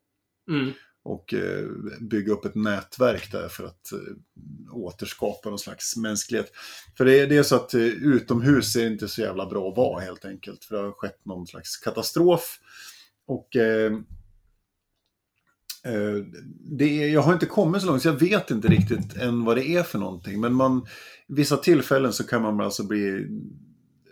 [0.49, 0.71] Mm.
[1.03, 1.65] Och eh,
[2.01, 3.99] bygga upp ett nätverk där för att eh,
[4.71, 6.51] återskapa någon slags mänsklighet.
[6.97, 9.69] För det, är- det är så att eh, utomhus är det inte så jävla bra
[9.69, 10.63] att vara helt enkelt.
[10.65, 12.59] För det har skett någon slags katastrof.
[13.27, 13.91] Och eh,
[16.77, 19.57] det är, jag har inte kommit så långt så jag vet inte riktigt än vad
[19.57, 20.39] det är för någonting.
[20.39, 20.85] Men man,
[21.27, 23.27] vissa tillfällen så kan man alltså bli...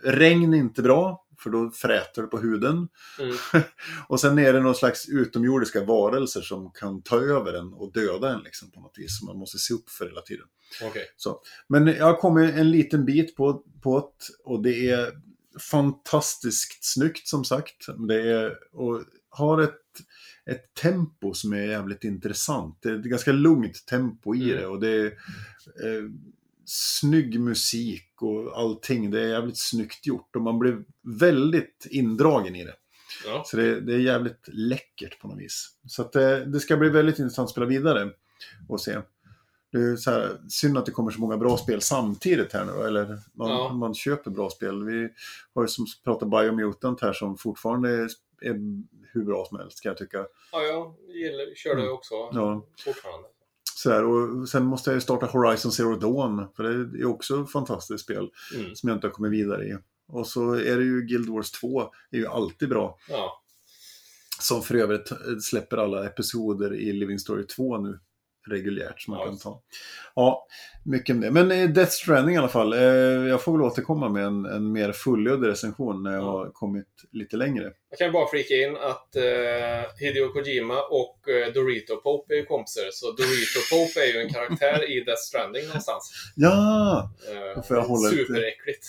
[0.02, 2.88] Regn är inte bra, för då fräter det på huden.
[3.20, 3.36] Mm.
[4.08, 8.34] Och sen är det någon slags utomjordiska varelser som kan ta över en och döda
[8.34, 9.18] en liksom, på något vis.
[9.18, 10.46] Som man måste se upp för hela tiden.
[10.82, 11.04] Okej.
[11.16, 11.40] Så.
[11.68, 15.12] Men jag har kommit en liten bit på, på det och det är
[15.70, 17.86] fantastiskt snyggt som sagt.
[18.08, 19.80] Det är, och har ett,
[20.48, 22.78] ett tempo som är jävligt intressant.
[22.82, 24.56] Det är ett ganska lugnt tempo i Mm.
[24.56, 26.10] det och det är eh,
[26.64, 29.10] snygg musik och allting.
[29.10, 32.74] Det är jävligt snyggt gjort och man blir väldigt indragen i det.
[33.26, 33.42] Ja.
[33.46, 35.68] Så det, det är jävligt läckert på något vis.
[35.86, 38.10] Så att det, det ska bli väldigt intressant att spela vidare
[38.68, 38.98] och se.
[39.72, 42.86] Det är så här, synd att det kommer så många bra spel samtidigt här nu,
[42.86, 43.72] eller man, Ja.
[43.74, 44.84] man köper bra spel.
[44.84, 45.08] Vi
[45.54, 48.08] har ju som pratat Biomutant här som fortfarande
[48.42, 48.54] är,
[49.12, 50.26] hur bra som helst kan jag tycka.
[50.52, 51.94] ja, jag gillar, kör det Mm.
[51.94, 52.66] också Ja.
[52.84, 53.28] fortfarande.
[53.74, 57.42] Så här, och sen måste jag ju starta Horizon Zero Dawn, för det är också
[57.42, 58.74] ett fantastiskt spel Mm.
[58.74, 59.76] som jag inte har kommit vidare i.
[60.08, 62.98] Och så är det ju Guild Wars 2, det är ju alltid bra.
[63.08, 63.42] Ja.
[64.40, 67.98] Som för övrigt släpper alla episoder i Living Story 2 nu
[68.50, 69.60] reguljärt som man Ja, kan ta.
[70.14, 70.46] Ja,
[70.84, 71.30] mycket om det.
[71.30, 72.72] Men eh, Death Stranding i alla fall.
[72.72, 72.80] Eh,
[73.28, 76.26] jag får väl återkomma med en, en mer fullödig recension när jag Ja.
[76.30, 77.72] har kommit lite längre.
[77.90, 82.44] Jag kan bara flika in att eh, Hideo Kojima och eh, Dorito Pope är ju
[82.44, 82.82] kompisar.
[82.92, 86.10] Så Dorito Pope är ju en karaktär i Death Stranding någonstans.
[86.36, 87.10] Ja!
[87.56, 88.86] Eh, får jag hålla lite- superäckligt.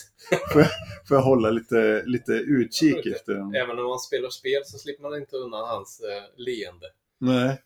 [1.07, 3.55] Får jag hålla lite, lite utkik efter den?
[3.55, 6.85] Även när man spelar spel så slipper man inte undan hans eh, leende.
[7.19, 7.57] Nej.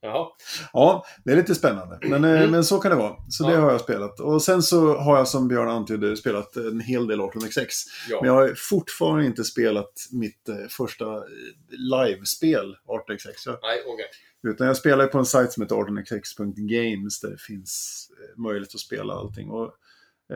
[0.00, 0.26] Jaha.
[0.72, 1.98] Ja, det är lite spännande.
[2.02, 2.50] Men, eh, Mm.
[2.50, 3.16] men så kan det vara.
[3.28, 3.60] Så det Ja.
[3.60, 4.20] har jag spelat.
[4.20, 7.70] Och sen så har jag som Björn antydde spelat en hel del 18xx.
[8.08, 8.18] Ja.
[8.20, 11.22] Men jag har fortfarande inte spelat mitt eh, första eh,
[11.70, 13.32] livespel 18xx.
[13.46, 14.06] Jag, Nej, okej.
[14.42, 19.12] utan jag spelar på en sajt som heter 18xx.games där det finns möjlighet att spela
[19.14, 19.50] allting.
[19.50, 19.72] Och,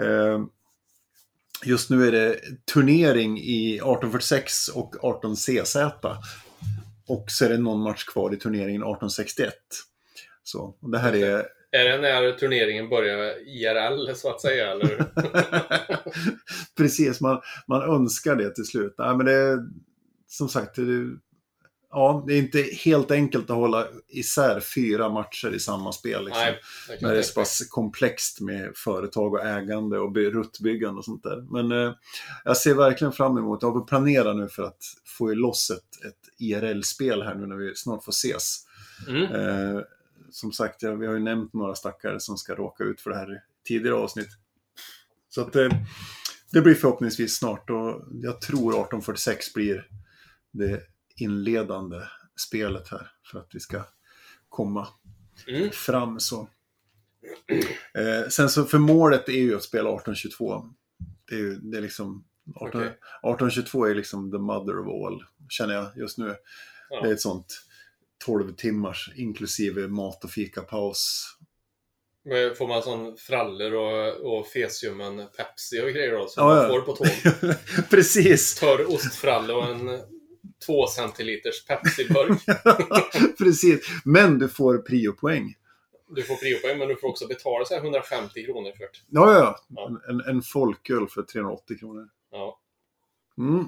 [0.03, 0.41] eh,
[1.65, 2.41] just nu är det
[2.75, 5.77] turnering i 1846 och 18CZ.
[7.09, 9.55] Och så är det någon match kvar i turneringen 1861.
[10.43, 11.47] Så, och det här är...
[11.71, 14.71] Är det när turneringen börjar IRL, så att säga?
[14.71, 15.05] Eller?
[16.77, 18.95] Precis, man, man önskar det till slut.
[18.99, 19.59] Nej, men det är,
[20.29, 21.11] som sagt, det är,
[21.91, 26.25] ja, det är inte helt enkelt att hålla isär fyra matcher i samma spel.
[26.25, 26.43] Liksom.
[26.43, 30.99] Nej, kan när det är så pass komplext med företag och ägande och by- ruttbyggande
[30.99, 31.45] och sånt där.
[31.51, 31.95] Men eh,
[32.45, 34.83] jag ser verkligen fram emot, jag planerar nu för att
[35.19, 38.67] få loss ett, ett IRL-spel här nu när vi snart får ses.
[39.09, 39.23] Mm.
[39.23, 39.81] Eh,
[40.31, 43.17] som sagt, ja, vi har ju nämnt några stackare som ska råka ut för det
[43.17, 44.29] här tidigare avsnitt.
[45.29, 45.69] Så att eh,
[46.53, 49.89] det blir förhoppningsvis snart och jag tror 1846 blir
[50.53, 50.81] det
[51.17, 52.01] inledande
[52.37, 53.83] spelet här för att vi ska
[54.49, 54.89] komma
[55.49, 55.71] Mm.
[55.71, 56.49] fram så.
[57.95, 60.65] Eh, sen så för målet är ju att spela 1822.
[61.29, 62.25] Det är ju det är liksom
[62.55, 62.87] 18, Okej.
[62.87, 66.37] 1822 är liksom the mother of all, känner jag just nu.
[66.91, 67.01] Ja.
[67.03, 67.63] Det är ett sånt
[68.25, 71.29] 12 timmars inklusive mat och fikapaus.
[72.25, 76.65] Men Får man sån frallor och, och fesiumen Pepsi och grejer då, som Ja, man
[76.65, 76.69] ja.
[76.69, 77.09] får på tåg?
[77.91, 78.55] Precis!
[78.55, 80.01] Törr ostfralle och en
[80.67, 82.39] 2 centiliters Pepsi-burk.
[83.39, 83.89] Precis!
[84.05, 85.55] Men du får priopoäng.
[86.09, 88.89] Du får priopoäng, men du får också betala så här 150 kronor för det.
[89.09, 89.91] Ja, ja, Ja.
[89.91, 90.01] ja.
[90.09, 92.09] En, en folköl för 380 kronor.
[92.31, 92.59] Ja.
[93.39, 93.65] Mm.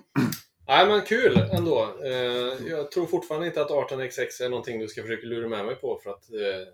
[0.66, 1.94] Nej, men kul ändå.
[2.04, 5.74] Eh, jag tror fortfarande inte att 18xx är någonting du ska försöka lura med mig
[5.74, 6.72] på för att eh,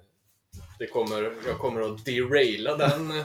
[0.79, 3.24] det kommer, jag kommer att deraila den eh,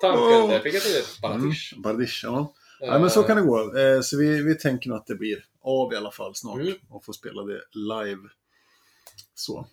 [0.00, 0.48] tanken.
[0.48, 1.74] Där fick jag till ett Mm, bardish.
[1.76, 2.54] Bardish, ja.
[2.80, 2.98] ja.
[2.98, 3.72] men så kan det gå.
[4.02, 6.60] Så vi, vi tänker nog att det blir av i alla fall snart.
[6.60, 6.74] Mm.
[6.90, 8.20] Och få spela det live.
[9.34, 9.66] Så.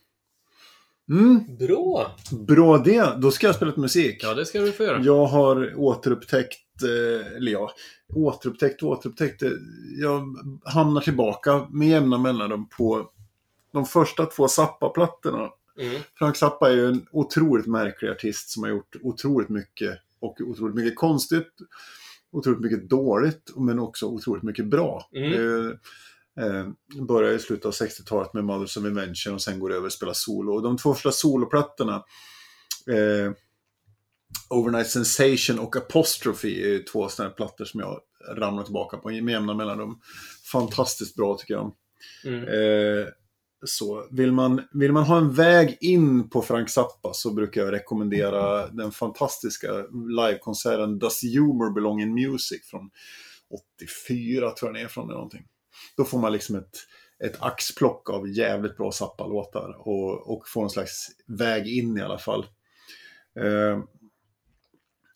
[1.09, 2.15] Mm, Bra!
[2.31, 3.13] bra det.
[3.17, 4.19] Då ska jag spela lite musik.
[4.23, 5.01] Ja, det ska du få göra.
[5.01, 7.71] Jag har återupptäckt, eller ja,
[8.13, 9.41] återupptäckt och återupptäckt.
[9.43, 9.51] eh,
[10.01, 13.09] Jag hamnar tillbaka med jämna mellanrum på
[13.73, 15.49] de första två Zappa-plattorna.
[15.79, 16.01] Mm.
[16.15, 20.75] Frank Zappa är ju en otroligt märklig artist som har gjort otroligt mycket och otroligt
[20.75, 21.51] mycket konstigt,
[22.31, 25.09] otroligt mycket dåligt, men också otroligt mycket bra.
[25.15, 25.31] Mm.
[25.31, 25.77] Det
[26.41, 26.67] eh,
[27.03, 29.93] börjar i slutet av 60-talet med Mothers of Invention och sen går det över att
[29.93, 30.53] spela solo.
[30.53, 31.95] Och de två första soloplattorna,
[32.87, 33.31] eh,
[34.49, 37.99] Overnight Sensation och Apostrophe, är ju två sådana här plattor som jag
[38.37, 39.99] ramlar tillbaka på med jämna mellanrum.
[40.51, 41.73] Fantastiskt bra tycker jag.
[42.25, 42.43] Mm.
[42.43, 43.07] Eh,
[43.65, 47.73] så vill man, vill man ha en väg in på Frank Zappa så brukar jag
[47.73, 49.67] rekommendera den fantastiska
[50.17, 52.89] livekonserten Does Humor Belong in Music från
[53.79, 55.45] 84 tror jag den är från eller någonting.
[55.97, 56.75] Då får man liksom ett,
[57.23, 62.17] ett axplock av jävligt bra Zappa-låtar och, och får en slags väg in i alla
[62.17, 62.45] fall.
[63.39, 63.79] Eh,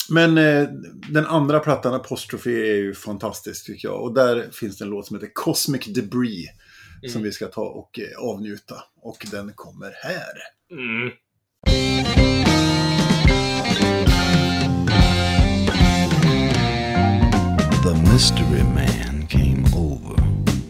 [0.09, 0.63] men eh,
[1.09, 4.01] den andra plattan, Apostrophe, är ju fantastisk tycker jag.
[4.03, 6.49] Och där finns det en låt som heter Cosmic Debris.
[7.01, 7.23] Som Mm.
[7.23, 8.75] vi ska ta och eh, avnjuta.
[9.01, 10.33] Och den kommer här.
[10.71, 11.11] Mm.
[17.83, 20.15] The mystery man came over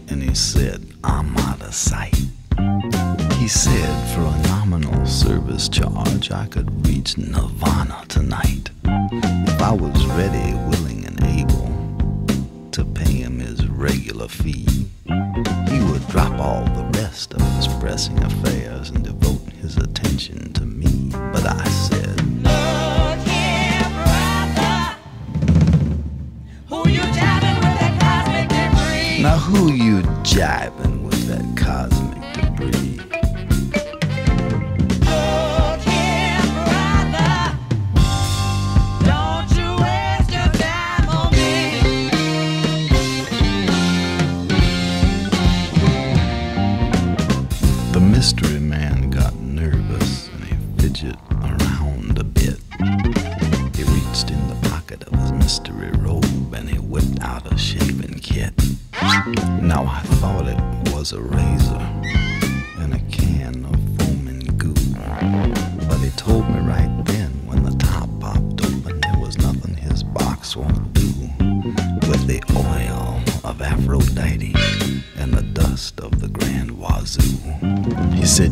[0.09, 2.15] and he said, I'm out of sight.
[3.45, 8.71] He said, for a nominal service charge, I could reach Nirvana tonight.
[8.83, 11.69] If I was ready, willing, and able
[12.71, 14.65] to pay him his regular fee,
[15.05, 20.65] he would drop all the rest of his pressing affairs and devote his attention to
[20.65, 21.11] me.
[21.11, 24.97] But I said, Look here, brother.
[26.69, 29.21] Who you jabbing with that cosmic debris?
[29.21, 32.15] Now who you jibing with that cosmic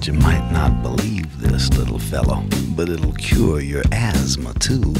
[0.05, 2.43] You might not believe this, little fellow,
[2.75, 4.93] but it'll cure your asthma too.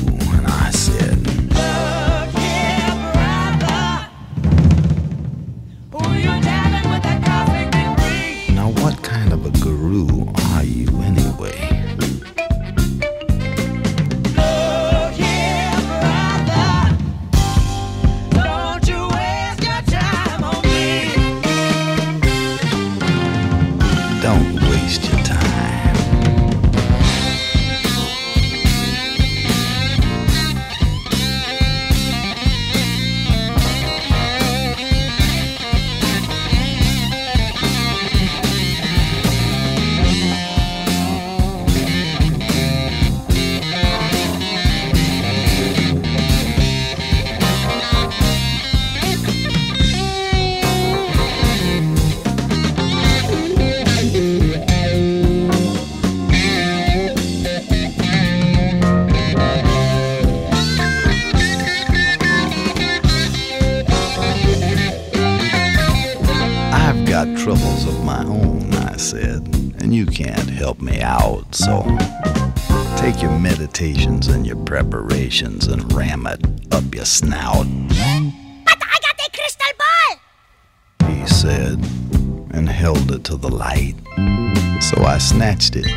[85.24, 85.88] Snatched it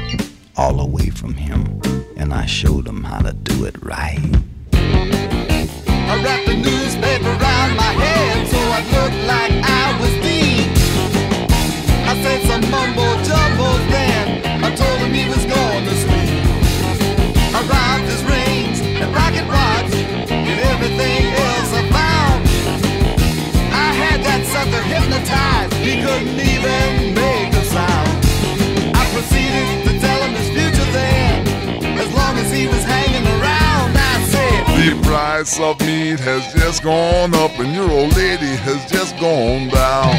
[0.57, 1.83] all away from him,
[2.17, 4.23] and I showed him how to do it right.
[4.73, 10.71] I wrapped the newspaper around my head so I looked like I was deep.
[12.07, 14.63] I said some mumbo jumbo then.
[14.63, 16.47] I told him he was going to sleep.
[17.51, 19.93] I robbed his rings and rocket watch
[20.31, 22.41] and everything else I found.
[23.75, 25.75] I had that sucker hypnotized.
[25.83, 27.46] He couldn't even make.
[29.33, 31.99] I to tell him his future then.
[31.99, 34.67] As long as he was hanging around, I said.
[34.77, 39.69] The price of meat has just gone up and your old lady has just gone
[39.69, 40.13] down.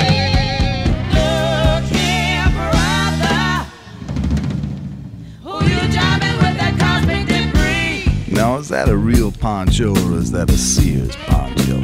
[1.15, 3.67] Look here, brother.
[5.43, 8.33] Who you jamming with that cosmic debris?
[8.33, 11.83] Now, is that a real poncho or is that a Sears poncho?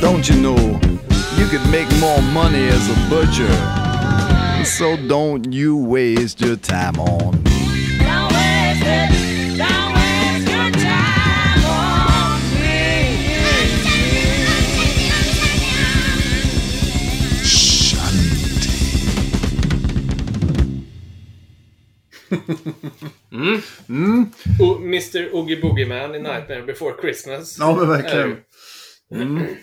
[0.00, 0.80] Don't you know
[1.36, 3.81] you could make more money as a butcher?
[4.78, 7.50] So don't you waste your time on me.
[7.98, 9.58] Don't waste it.
[9.58, 14.02] Don't waste your time on me.
[23.32, 23.32] Mm.
[23.32, 23.62] Mm.
[23.88, 24.26] Mm.
[24.60, 27.58] O- Mr Oogie Boogie Man i Nightmare Before Christmas.
[27.58, 28.36] Ja, men Är verkligen.
[29.14, 29.56] Mm.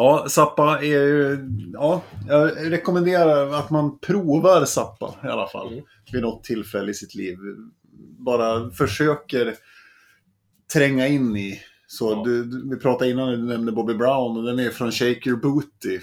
[0.00, 1.38] Ja, Zappa är ju...
[1.72, 5.72] Ja, jag rekommenderar att man provar Zappa i alla fall.
[5.72, 5.84] Mm.
[6.12, 7.38] Vid något tillfälle i sitt liv.
[8.18, 9.54] Bara försöker
[10.72, 11.60] tränga in i.
[11.86, 12.22] Så Ja.
[12.24, 15.38] du, du, vi pratade innan, du nämnde Bobby Brown och den är från Shake Your
[15.40, 16.00] Booty.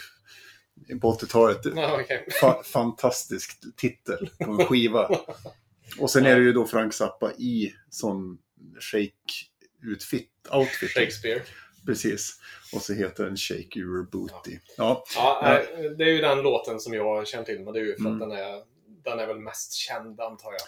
[1.01, 1.57] På 80-talet.
[1.75, 2.27] Ja, okej.
[2.41, 5.09] Fa- fantastisk titel på en skiva.
[5.99, 8.37] Och sen är det ju då Frank Zappa i sån
[8.79, 10.29] shake-utfit.
[10.53, 10.89] Outfit.
[10.89, 11.41] Shakespeare.
[11.85, 12.39] Precis.
[12.73, 14.59] Och så heter den Shake Your Booty.
[14.77, 17.83] Ja, Ja, nej, det är ju den låten som jag känner till, men det är
[17.83, 18.13] ju för Mm.
[18.13, 18.63] att den är,
[19.03, 20.61] den är väl mest känd, antar jag.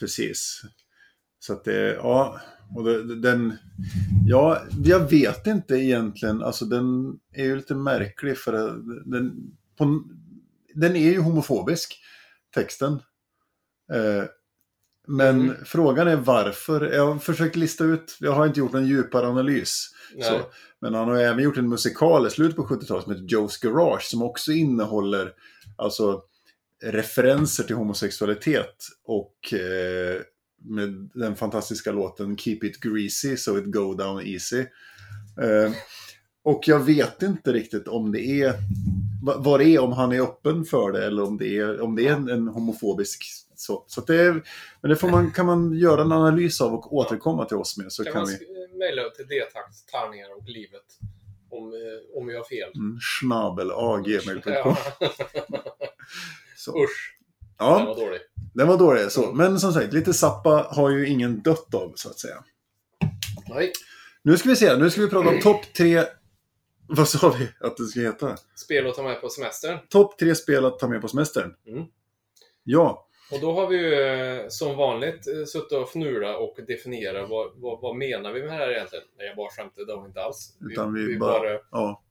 [0.00, 0.60] precis.
[1.38, 2.40] Så att det, ja,
[2.76, 3.56] och det, den,
[4.26, 8.52] ja, jag vet inte egentligen, alltså den är ju lite märklig för
[9.04, 10.02] den, på,
[10.74, 11.98] den är ju homofobisk,
[12.54, 12.92] texten.
[13.92, 14.24] Eh,
[15.06, 15.56] men Mm.
[15.64, 16.92] frågan är varför.
[16.92, 19.88] Jag har försökt lista ut, jag har inte gjort en djupare analys.
[20.80, 24.02] Men han har även gjort en musikal i slutet på 70-talet som heter Joe's Garage
[24.02, 25.32] som också innehåller
[25.76, 26.22] alltså,
[26.84, 30.20] referenser till homosexualitet och eh,
[30.64, 34.58] med den fantastiska låten Keep It Greasy So It Go Down Easy.
[35.42, 35.72] Eh,
[36.44, 38.54] och jag vet inte riktigt om det är
[39.22, 41.96] va- vad det är, om han är öppen för det eller om det är, om
[41.96, 43.24] det är en, en homofobisk
[43.60, 43.84] så.
[43.86, 44.42] så det
[44.80, 47.92] men det får man, kan man göra en analys av och återkomma till oss med
[47.92, 48.78] så kan kan man vi...
[48.78, 50.82] mejla till detakt, tärningar och livet
[51.50, 52.72] om, eh, om vi har fel.
[52.74, 52.98] Mm.
[54.54, 54.78] Ja.
[56.56, 56.84] Så.
[56.84, 57.16] Usch,
[57.58, 58.20] den Ja, var dålig.
[58.54, 59.12] den var dålig.
[59.12, 59.24] Så.
[59.24, 59.36] Mm.
[59.36, 62.44] Men som sagt, lite Zappa har ju ingen dött av, så att säga.
[63.48, 63.72] Nej,
[64.22, 66.04] Nu ska vi se, nu ska vi prata om topp tre...
[66.88, 68.36] Vad sa vi att det ska heta?
[68.54, 69.78] spel att ta med på semestern.
[69.88, 71.54] Topp tre spel att ta med på semestern.
[71.66, 71.84] Mm.
[72.64, 77.30] Ja, Och då har vi ju eh, som vanligt eh, suttit och fnula och definierat
[77.30, 79.04] vad, vad, vad menar vi med det här egentligen?
[79.18, 80.56] Nej, jag bara skämtade, det var inte alls.
[80.70, 81.40] utan vi, vi bara...
[81.40, 82.02] bara Ja,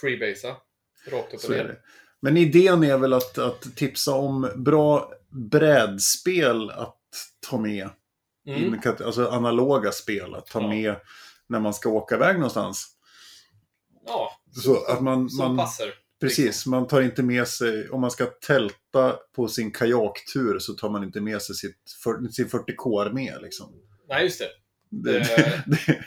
[0.00, 0.56] freebasea.
[1.10, 1.80] Rakt upp och så ner.
[2.20, 6.98] Men idén är väl att, att tipsa om bra brädspel att
[7.48, 7.88] ta med.
[8.46, 8.80] Mm.
[9.04, 10.68] Alltså analoga spel att ta Ja.
[10.68, 10.96] med
[11.46, 12.96] när man ska åka iväg någonstans.
[14.06, 15.86] Ja, Så att man, som man, passar.
[16.28, 20.90] Precis, man tar inte med sig, om man ska tälta på sin kajaktur så tar
[20.90, 23.38] man inte med sig sitt, för, sin 40K med.
[23.42, 23.72] Liksom.
[24.08, 24.48] Nej, just det.
[24.90, 25.18] Det,
[25.66, 26.04] Det-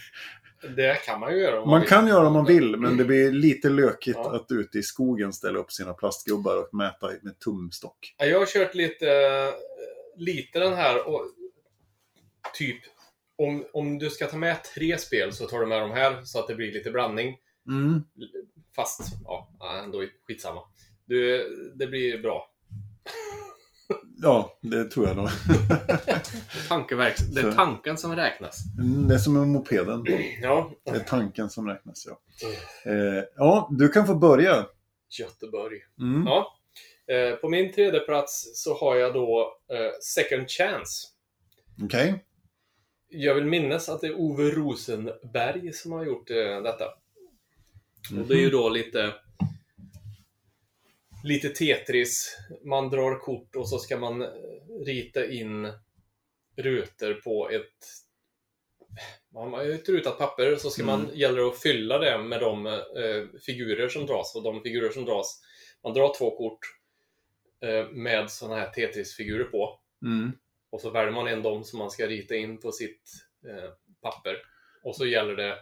[0.75, 1.89] det, kan man ju göra om man vill.
[1.89, 4.35] kan göra om man vill, men det blir lite lökigt Ja.
[4.35, 8.15] att ute i skogen ställa upp sina plastgubbar och mäta med tumstock.
[8.17, 9.51] Ja, Jag har kört lite,
[10.17, 11.21] lite den här och
[12.53, 12.77] typ
[13.37, 16.39] om, om du ska ta med tre spel så tar du med de här så
[16.39, 17.37] att det blir lite blandning.
[17.67, 18.03] Mm.
[18.75, 19.49] Fast, ja,
[19.83, 20.61] ändå skitsamma.
[21.05, 22.51] Du, det blir bra.
[24.21, 25.29] Ja, det tror jag nog.
[27.33, 28.57] Det är tanken som räknas.
[28.79, 30.03] Mm, Det är som med mopeden.
[30.41, 32.19] Ja, Det är tanken som räknas, ja.
[32.91, 34.65] Eh, ja, du kan få börja.
[35.19, 35.79] Göteborg.
[35.99, 36.27] Mm.
[36.27, 36.57] Ja.
[37.13, 41.07] Eh, på min tredje plats så har jag då eh, Second Chance.
[41.83, 42.23] Okej.
[43.09, 46.61] Jag vill minnas att det är Ove Rosenberg som har gjort eh,
[48.09, 48.21] detta.
[48.21, 49.13] Och det är ju då lite
[51.23, 52.37] lite Tetris.
[52.63, 54.27] Man drar kort och så ska man eh,
[54.85, 55.71] rita in
[56.57, 58.05] rutor på ett
[59.33, 62.67] man har ett rutat papper så ska man, gäller det att fylla det med de
[62.67, 64.35] eh, figurer som dras.
[64.35, 65.41] Och de figurer som dras,
[65.83, 66.59] man drar två kort
[67.61, 69.79] eh, med sådana här Tetris-figurer på.
[70.05, 70.31] Mm.
[70.69, 73.11] Och så väljer man en dem som man ska rita in på sitt
[73.47, 73.69] eh,
[74.01, 74.35] papper.
[74.83, 75.57] Och så gäller det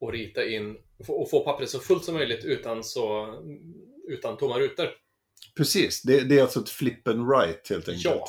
[0.00, 0.76] att rita in
[1.08, 3.34] och få pappret så fullt som möjligt utan, så,
[4.08, 4.88] utan tomma rutor.
[5.56, 8.04] Precis, det, det är alltså ett flip and right helt enkelt.
[8.04, 8.26] Ja.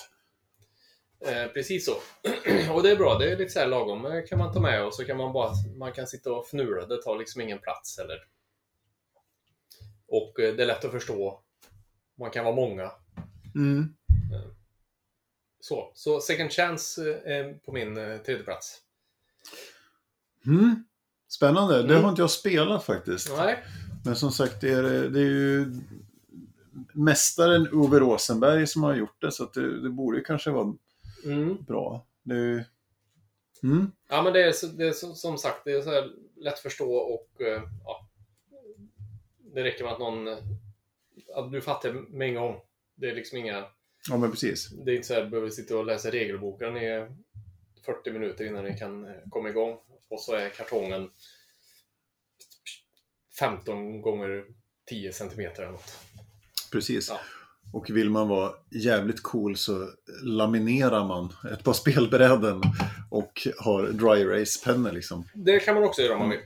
[1.31, 1.91] Eh, precis så.
[2.73, 4.05] och det är bra, det är lite så här lagom.
[4.05, 6.85] Eh, kan man ta med och så kan man bara man kan sitta och fnula.
[6.85, 8.17] Det tar liksom ingen plats eller.
[10.07, 11.43] Och eh, det är lätt att förstå.
[12.19, 12.91] Man kan vara många.
[13.55, 13.95] Mm.
[15.59, 18.81] Så, så Second Chance eh, på min eh, tredje plats.
[20.45, 20.83] Mm.
[21.27, 22.03] Spännande, det Mm.
[22.03, 23.31] har inte jag spelat faktiskt.
[23.37, 23.63] Nej,
[24.05, 25.65] Men som sagt, det är, det är ju
[26.93, 30.73] mästaren Ove Rosenberg som har gjort det, så att det, det borde ju kanske vara
[31.25, 31.57] mm.
[31.67, 32.05] bra.
[32.23, 32.65] Det är
[33.63, 33.91] mm.
[34.09, 37.41] Ja, men det är, det är som sagt, det är så här lätt förstå och
[37.41, 38.09] eh, ja,
[39.53, 40.27] det räcker med att någon,
[41.35, 42.55] att du fattar med en gång.
[42.95, 43.65] Det är liksom inga,
[44.09, 44.69] Ja, men precis.
[44.69, 47.07] det är inte så här, du behöver sitta och läsa regelboken i
[47.85, 49.77] 40 minuter innan ni kan eh, komma igång.
[50.09, 51.09] Och så är kartongen
[53.39, 54.43] 15 gånger
[54.89, 55.97] 10 centimeter eller något.
[56.71, 57.09] Precis.
[57.09, 57.19] Ja.
[57.73, 59.89] Och vill man vara jävligt cool så
[60.23, 62.61] laminerar man ett par spelbräden
[63.11, 65.29] och har dry erase-pennor liksom.
[65.33, 66.39] Det kan man också göra om man vill.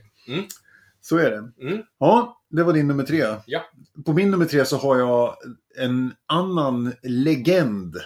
[1.00, 1.68] Så är det.
[1.68, 1.82] Mm.
[1.98, 3.26] Ja, det var din nummer tre.
[3.46, 3.64] Ja.
[4.04, 5.36] På min nummer tre så har jag
[5.78, 7.96] en annan legend.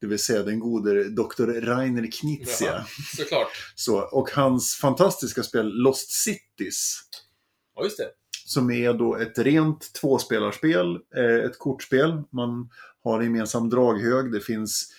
[0.00, 1.46] Det vill säga den gode Dr.
[1.60, 2.66] Rainer Knizia.
[2.72, 2.84] Jaha,
[3.16, 3.48] såklart.
[3.74, 7.00] Så, och hans fantastiska spel Lost Cities.
[7.74, 8.10] Ja, just det.
[8.46, 12.22] Som är då ett rent tvåspelarspel, eh, ett kortspel.
[12.32, 12.70] Man
[13.04, 14.32] har gemensam draghög.
[14.32, 14.92] Det finns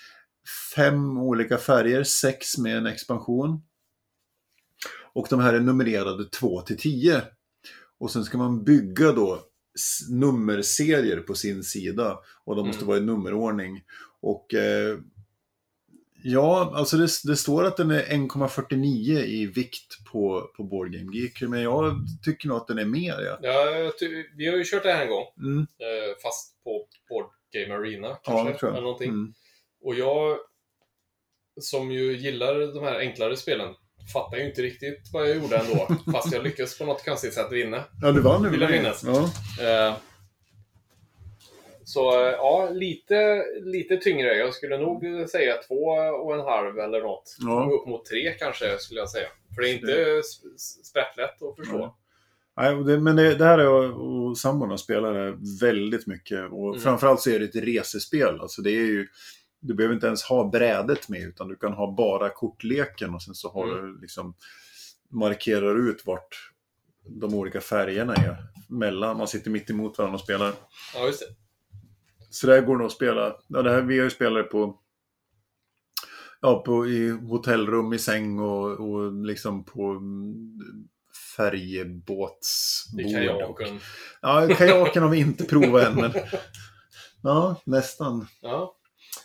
[0.76, 3.62] fem olika färger, sex med en expansion.
[5.14, 7.22] Och de här är numrerade 2 till 10.
[8.00, 9.44] Och sen ska man bygga då
[10.10, 12.20] nummerserier på sin sida.
[12.46, 12.88] Och de måste Mm.
[12.88, 13.84] vara i nummerordning.
[14.22, 14.98] Och eh,
[16.24, 21.18] ja, alltså det, det står att den är 1,49 i vikt på, på Board Game
[21.18, 21.42] Geek.
[21.42, 23.22] Men jag tycker nog att den är mer.
[23.22, 23.38] Ja.
[23.42, 23.92] Ja,
[24.38, 25.26] vi har ju kört det här en gång.
[25.38, 28.60] Mm, eh, fast på Board Game Arena ja, kanske.
[28.60, 29.10] tror eller någonting.
[29.10, 29.34] Mm.
[29.82, 30.38] Och jag,
[31.62, 33.74] som ju gillar de här enklare spelen,
[34.14, 35.88] fattar ju inte riktigt vad jag gjorde ändå.
[36.12, 37.84] fast jag lyckades på något konstigt sätt vinna.
[38.02, 38.50] Ja, du vann nu.
[38.50, 39.04] Vill jag minnas.
[39.04, 39.24] Ja.
[39.66, 39.96] Eh,
[41.88, 44.36] så ja, lite, lite tyngre.
[44.38, 45.84] Jag skulle nog säga två
[46.24, 47.38] och en halv eller något.
[47.40, 47.70] Ja.
[47.74, 49.28] Upp mot tre kanske skulle jag säga.
[49.56, 51.78] För det är inte sp- sp- sprättlätt att förstå.
[51.80, 51.98] Ja.
[52.58, 53.68] Nej, det, men det, det här är
[54.00, 56.52] och sambon spelar det väldigt mycket.
[56.52, 56.80] Och Mm.
[56.80, 58.40] framförallt så är det ett resespel.
[58.42, 59.08] Alltså det är ju,
[59.60, 63.36] du behöver inte ens ha brädet med utan du kan ha bara kortleken och sen
[63.36, 63.82] så har Mm.
[63.96, 64.34] du liksom
[65.10, 66.52] markerar ut vart
[67.06, 68.36] de olika färgerna är.
[68.70, 70.54] Mellan, man sitter mitt emot varandra och spelar.
[70.96, 71.26] Ja, just det.
[72.42, 73.36] Så där går nog att spela.
[73.48, 74.80] Ja, det här, vi har ju spelat på,
[76.42, 80.34] ja, på i hotellrum i säng och, och liksom på mm,
[81.38, 83.02] färjebåtsbord.
[83.02, 83.80] I kajaken.
[84.22, 86.12] Ja, kajaken har vi inte provat än, men
[87.24, 88.28] ja, nästan.
[88.42, 88.74] Ja.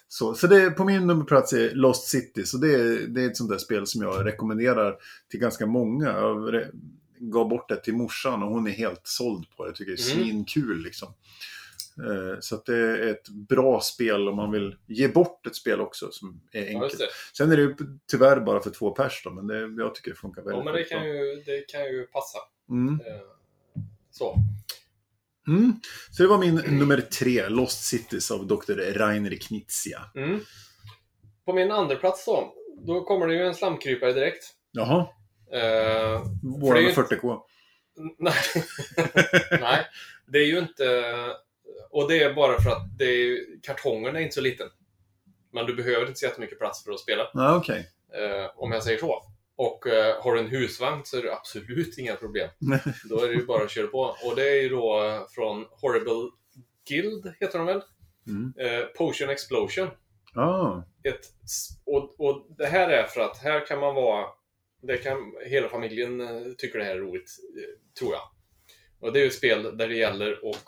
[0.08, 3.36] Så, så det, på min nummerplats är Lost City, så det, är- det är ett
[3.36, 4.96] sånt där spel som jag rekommenderar
[5.30, 6.06] till ganska många.
[6.06, 6.62] Jag
[7.18, 9.68] gav bort det till morsan och hon är helt såld på det.
[9.68, 10.24] Jag tycker det är Mm.
[10.24, 11.08] svinkul liksom.
[11.98, 16.08] Eh, Så det är ett bra spel om man vill ge bort ett spel också
[16.12, 16.98] som är Ja, enkelt.
[16.98, 17.08] det.
[17.36, 17.74] Sen är det ju
[18.10, 20.74] tyvärr bara för två pers då, men det, jag tycker det funkar väldigt Ja, men
[20.74, 21.08] det kan, bra.
[21.08, 22.38] ju, det kan ju passa.
[22.70, 22.94] Mm.
[22.94, 23.22] Eh,
[24.10, 24.36] Så.
[25.48, 25.72] Mm.
[26.10, 28.72] Så det var min nummer tre, Lost Cities av Dr.
[28.98, 30.00] Rainer Knizia.
[30.14, 30.40] Mm.
[31.44, 32.54] På min andra plats då,
[32.86, 34.44] då kommer det ju en slamkrypare direkt.
[34.70, 35.06] Jaha,
[36.60, 37.38] våra det är med ju- 40K.
[38.18, 38.34] nej.
[39.60, 39.86] nej,
[40.26, 40.84] det är ju inte...
[41.92, 44.68] Och det är bara för att det är, kartongen är inte så liten.
[45.52, 47.88] Men du behöver inte så jättemycket plats för att spela, Ja, okej.
[48.14, 49.22] eh, om jag säger så.
[49.56, 52.48] Och eh, har du en husvagn så är det absolut inga problem.
[53.10, 53.98] Då är det ju bara att köra på.
[54.00, 56.30] Och det är ju då från Horrible
[56.88, 57.82] Guild, heter de väl?
[58.26, 58.52] Mm.
[58.58, 59.88] Eh, Potion Explosion.
[60.34, 61.26] Ah, ett,
[61.84, 64.26] och, och det här är för att här kan man vara...
[64.82, 68.22] Det kan, hela familjen eh, tycker det här är roligt, eh, tror jag.
[69.00, 70.64] Och det är ju ett spel där det gäller att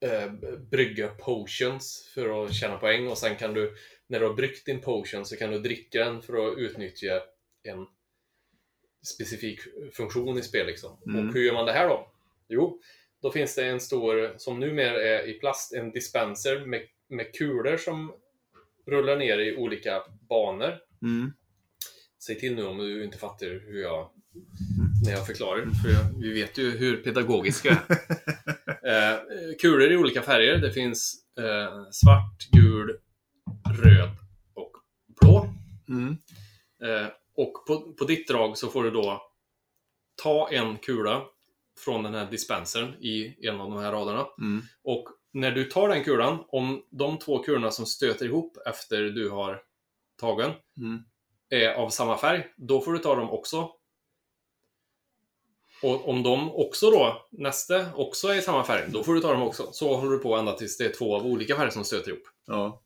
[0.00, 0.32] eh,
[0.70, 3.74] brygga potions för att tjäna poäng och sen kan du,
[4.06, 7.22] när du har bryggt din potion så kan du dricka den för att utnyttja
[7.62, 7.86] en
[9.02, 9.60] specifik
[9.92, 10.98] funktion i spel liksom.
[11.06, 11.28] Mm.
[11.28, 12.12] Och hur gör man det här då?
[12.48, 12.80] Jo,
[13.22, 17.76] då finns det en stor, som numera är i plast, en dispenser med, med kulor
[17.76, 18.12] som
[18.86, 20.78] rullar ner i olika banor.
[21.02, 21.32] mm.
[22.24, 24.10] Säg till nu om du inte fattar hur jag,
[25.04, 27.98] när jag förklarar, för jag, vi vet ju hur pedagogisk jag är.
[28.86, 29.18] eh,
[29.60, 30.58] kulor i olika färger.
[30.58, 32.98] Det finns eh, svart, gul,
[33.82, 34.10] röd
[34.54, 34.72] och
[35.20, 35.48] blå.
[35.88, 36.16] Mm.
[36.84, 39.22] Eh, och på, på ditt drag så får du då
[40.22, 41.22] ta en kula
[41.84, 44.26] från den här dispensern i en av de här raderna.
[44.40, 44.62] Mm.
[44.84, 49.30] Och när du tar den kulan, om de två kulorna som stöter ihop efter du
[49.30, 49.62] har
[50.20, 51.02] tagen Mm.
[51.50, 53.70] är av samma färg, då får du ta dem också.
[55.82, 59.32] Och om de också då, nästa, också är i samma färg, då får du ta
[59.32, 59.68] dem också.
[59.72, 62.22] Så håller du på ända tills det är två av olika färger som stöter ihop.
[62.46, 62.82] Ja.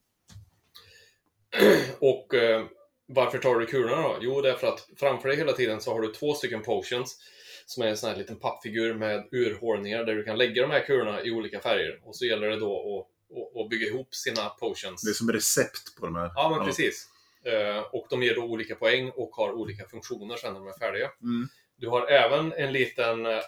[1.98, 2.64] Och eh,
[3.06, 4.16] varför tar du kulorna då?
[4.20, 7.18] Jo, det är för att framför dig hela tiden så har du två stycken potions
[7.66, 10.86] som är en sån här liten pappfigur med urhålningar där du kan lägga de här
[10.86, 12.00] kulorna i olika färger.
[12.04, 15.02] Och så gäller det då att, att, att bygga ihop sina potions.
[15.02, 16.30] Det är som recept på de här.
[16.34, 17.08] Ja, men precis.
[17.44, 20.78] Eh, och de ger då olika poäng och har olika funktioner sen när de är
[20.78, 21.10] färdiga.
[21.22, 21.48] Mm.
[21.76, 23.40] Du har även en liten eh,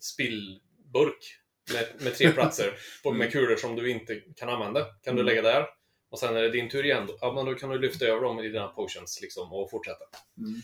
[0.00, 1.38] spillburk
[1.72, 4.84] med, med tre platser på, med kulor som du inte kan använda.
[4.84, 5.26] Kan du Mm.
[5.26, 5.66] lägga där.
[6.10, 7.08] Och sen är det din tur igen.
[7.20, 10.04] Ja, men då kan du lyfta över dem i dina potions liksom, och fortsätta.
[10.38, 10.60] Mm.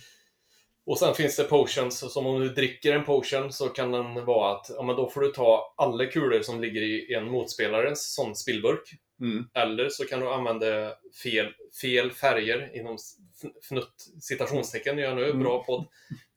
[0.86, 4.56] Och sen finns det potions, som om du dricker en potion så kan den vara
[4.56, 8.36] att ja, men då får du ta alla kulor som ligger i en motspelarens sån
[8.36, 8.90] spillburk.
[9.20, 9.44] Mm.
[9.54, 11.52] Eller så kan du använda fel,
[11.82, 15.38] fel färger inom fn- fnutt citationstecken gör jag nu, Mm.
[15.42, 15.86] bra podd.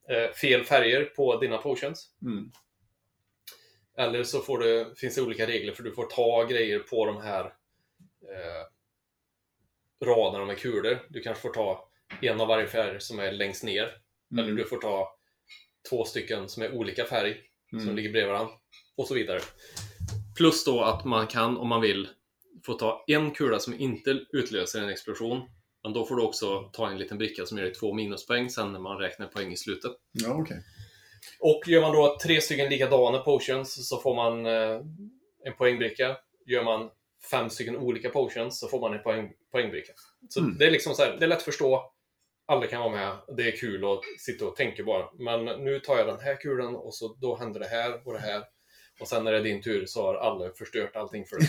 [0.10, 2.10] Eh, fel färger på dina potions.
[2.22, 2.52] Mm.
[3.98, 7.22] Eller så får du, finns det olika regler för du får ta grejer på de
[7.22, 7.46] här
[8.30, 8.66] eh,
[10.06, 11.00] raderna med kulor.
[11.10, 11.90] Du kanske får ta
[12.22, 13.98] en av varje färg som är längst ner.
[14.32, 14.46] Mm.
[14.46, 15.18] Eller du får ta
[15.90, 17.96] två stycken som är olika färg som Mm.
[17.96, 18.54] ligger bredvid varandra.
[18.96, 19.40] Och så vidare.
[20.38, 22.10] Plus då att man kan, om man vill,
[22.66, 25.50] få ta en kula som inte utlöser en explosion.
[25.84, 28.72] Men då får du också ta en liten bricka som ger dig två minuspoäng sen
[28.74, 29.92] när man räknar poäng i slutet.
[30.12, 30.58] Ja, okej.
[31.40, 34.82] Och gör man då tre stycken likadana potions så får man eh,
[35.46, 36.18] en poängbricka.
[36.46, 36.90] Gör man
[37.32, 39.94] fem stycken olika potions så får man en poäng, poängbricka.
[40.30, 40.58] Så Mm.
[40.58, 41.92] det är liksom så här, det är lätt att förstå.
[42.46, 43.18] Alla kan vara med.
[43.38, 45.06] Det är kul att sitta och tänka bara.
[45.20, 48.20] Men nu tar jag den här kulan och så då händer det här och det
[48.20, 48.44] här.
[49.00, 51.48] Och sen när det är din tur så har alla förstört allting för dig.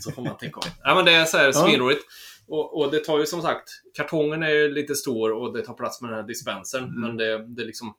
[0.00, 0.66] Så får man tänka om.
[0.82, 2.02] Ja, men det är så här svinroligt.
[2.48, 6.00] Och, och det tar ju som sagt, kartongen är lite stor och det tar plats
[6.02, 6.84] med den här dispensern.
[6.84, 7.00] Mm.
[7.00, 7.96] Men det, det är liksom...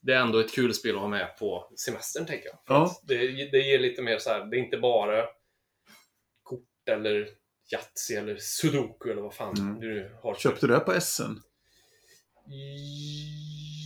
[0.00, 2.58] Det är ändå ett kul spel att ha med på semestern, tänker jag.
[2.66, 3.00] Ja.
[3.08, 3.16] det,
[3.50, 5.24] det ger lite mer så här, det är inte bara
[6.42, 7.28] kort eller
[7.72, 9.80] Yatzy eller Sudoku eller vad fan Mm.
[9.80, 10.34] du har.
[10.34, 11.22] Köpte du det på SN?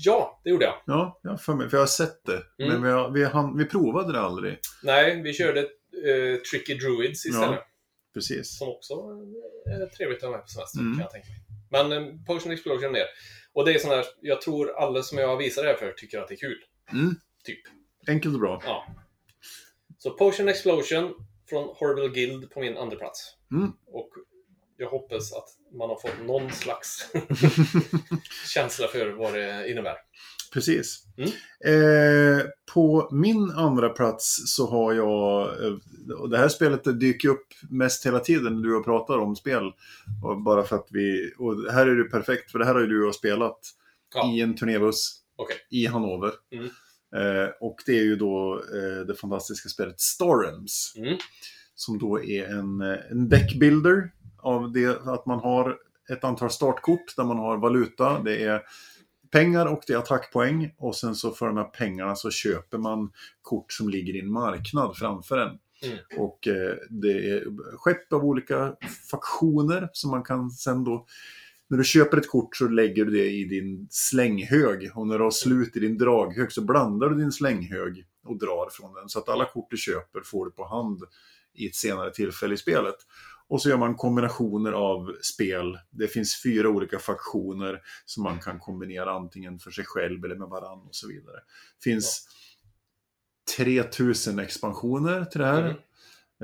[0.05, 0.75] Ja, det gjorde jag.
[0.87, 1.69] Ja, jag för mig.
[1.69, 2.65] För jag har sett det.
[2.65, 2.73] Mm.
[2.73, 4.59] Men vi, har, vi, hann, vi provade det aldrig.
[4.83, 7.61] Nej, vi körde eh, Tricky Druids istället.
[8.15, 8.59] Precis.
[8.59, 8.95] Som också
[9.67, 10.93] är trevligt att ha med på semestern, Mm.
[10.95, 11.41] kan jag tänka mig.
[11.71, 13.05] Men eh, Potion Explosion är
[13.53, 16.19] Och det är sån där, jag tror alla som jag visar det här för tycker
[16.19, 16.59] att det är kul.
[16.93, 17.15] Mm.
[17.45, 17.61] Typ.
[18.09, 18.63] Enkelt och bra.
[18.65, 18.87] Ja.
[19.99, 21.15] Så Potion Explosion
[21.49, 23.35] från Horrible Guild på min andra plats.
[23.53, 23.73] Mm.
[23.87, 24.11] Och
[24.77, 27.13] jag hoppas att man har fått någon slags
[28.55, 29.97] känsla för vad det innebär.
[30.53, 31.05] Precis.
[31.17, 31.31] Mm.
[31.65, 32.43] Eh,
[32.75, 35.75] på min andra plats så har jag, eh,
[36.19, 39.73] och det här spelet dyker upp mest hela tiden när du och pratar om spel.
[40.25, 42.87] Och bara för att vi, och här är det perfekt för det här har ju
[42.87, 43.61] du och spelat.
[44.15, 44.33] Ja.
[44.33, 45.57] i en turnébuss Okej.
[45.71, 46.33] i Hannover.
[46.53, 46.65] Mm.
[47.17, 50.93] Eh, och det är ju då eh, det fantastiska spelet Storms.
[50.97, 51.17] Mm.
[51.75, 55.77] Som då är en, eh, en deckbuilder av det att man har
[56.13, 58.23] ett antal startkort där man har valuta.
[58.23, 58.63] Det är
[59.31, 60.75] pengar och det är attackpoäng.
[60.79, 63.13] Och sen så för de här pengarna så köper man
[63.43, 65.59] kort som ligger i en marknad framför en.
[65.83, 65.99] Mm.
[66.19, 67.45] Och eh, det är
[67.77, 68.75] skepp av olika
[69.11, 71.07] faktioner som man kan sen då
[71.71, 75.25] när du köper ett kort så lägger du det i din slänghög och när du
[75.25, 79.09] har slut i din draghög så blandar du din slänghög och drar från den.
[79.09, 81.03] Så att alla kort du köper får du på hand
[81.55, 82.97] i ett senare tillfälle i spelet.
[83.51, 85.79] Och så gör man kombinationer av spel.
[85.91, 90.49] Det finns fyra olika faktioner som man kan kombinera antingen för sig själv eller med
[90.49, 91.37] varann och så vidare.
[91.79, 92.29] Det finns
[93.57, 95.63] 3000 expansioner till det här.
[95.63, 95.77] Mm.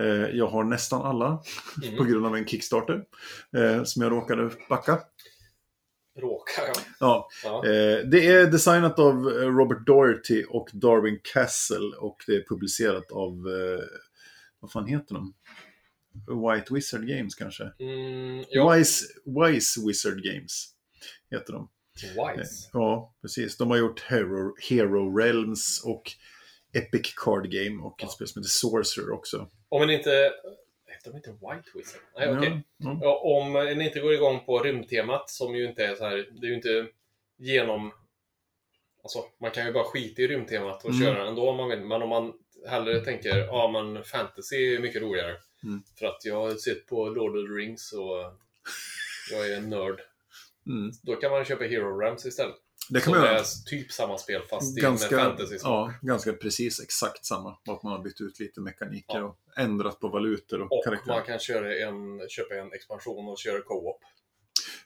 [0.00, 1.42] Eh, Jag har nästan alla
[1.82, 1.96] Mm.
[1.98, 3.04] på grund av en Kickstarter
[3.56, 5.00] eh, som jag råkade backa.
[6.18, 6.76] Råkar jag.
[7.00, 7.56] Ja, Ja.
[7.66, 13.44] eh, det är designat av Robert Doherty och Darwin Castle och det är publicerat av,
[14.60, 15.34] vad fan heter de?
[16.26, 17.70] White Wizard Games kanske?
[17.80, 20.68] Mm, ja, Wise, Wise Wizard Games
[21.30, 21.68] heter de.
[22.02, 22.70] Wise.
[22.72, 23.56] Ja, precis.
[23.56, 26.02] De har gjort Hero, Hero Realms och
[26.72, 29.50] Epic Card Game och ett spel som heter Sorcerer också.
[29.68, 30.32] Om en inte...
[30.86, 32.00] Heter de inte White Wizard?
[32.18, 32.62] Nej, okej.
[32.76, 32.98] Ja, ja.
[33.02, 36.16] Ja, om en inte går igång på rymdtemat, som ju inte är så här...
[36.40, 36.86] Det är ju inte
[37.38, 37.92] genom...
[39.02, 41.02] Alltså, man kan ju bara skita i rymdtemat och Mm.
[41.06, 41.80] köra ändå om man vill.
[41.80, 42.32] Men om man
[42.68, 45.36] hellre tänker, ja men fantasy är mycket roligare.
[45.64, 45.82] Mm.
[45.98, 48.32] För att jag har sett på Lord of the Rings och
[49.30, 50.00] jag är en nörd.
[50.66, 50.92] Mm.
[51.02, 52.56] Då kan man köpa Hero Rams istället.
[52.90, 53.44] Det kan Som man göra.
[53.66, 57.58] typ samma spel fast ganska, med fantasy ja, ganska precis exakt samma.
[57.66, 59.24] Bara att man har bytt ut lite mekaniker Ja.
[59.24, 61.16] och ändrat på valutor och, Och karaktärer.
[61.16, 64.00] man kan köra en, köpa en expansion och köra co-op.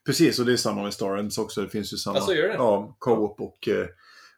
[0.06, 1.62] Precis, och det är samma med Star Ends också.
[1.62, 2.16] Det finns ju samma.
[2.16, 2.54] Alltså, gör det?
[2.54, 3.86] Ja, co-op och eh,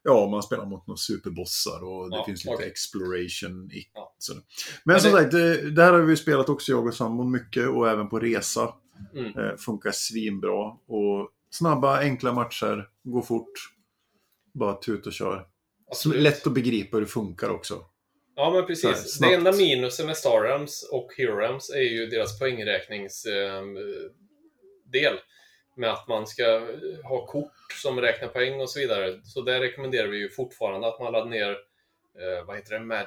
[0.02, 2.68] ja, man spelar mot några superbossar och det Ja, finns lite okej.
[2.68, 3.84] exploration i.
[3.94, 4.14] Ja.
[4.34, 4.42] Men,
[4.84, 7.68] Men som det- sagt, det, det här har vi spelat också jag och sambon mycket
[7.68, 8.74] och även på resa.
[9.14, 9.38] Mm.
[9.38, 13.52] Eh, funkar svinbra och snabba, enkla matcher, går fort.
[14.54, 15.46] Bara tut och kör.
[15.90, 16.22] Absolut.
[16.22, 17.84] Lätt att begripa hur det funkar också.
[18.36, 19.12] Ja, men här, precis.
[19.16, 19.30] snabbt.
[19.30, 23.64] det enda minusen med Star Realms och Hero Realms är ju deras poängräkningsdel.
[24.92, 25.14] del
[25.76, 26.62] med att man ska eh,
[27.04, 27.52] ha kort
[27.82, 29.20] som räknar poäng och så vidare.
[29.24, 33.06] Så där rekommenderar vi ju fortfarande att man laddar ner, eh, vad heter det, Mag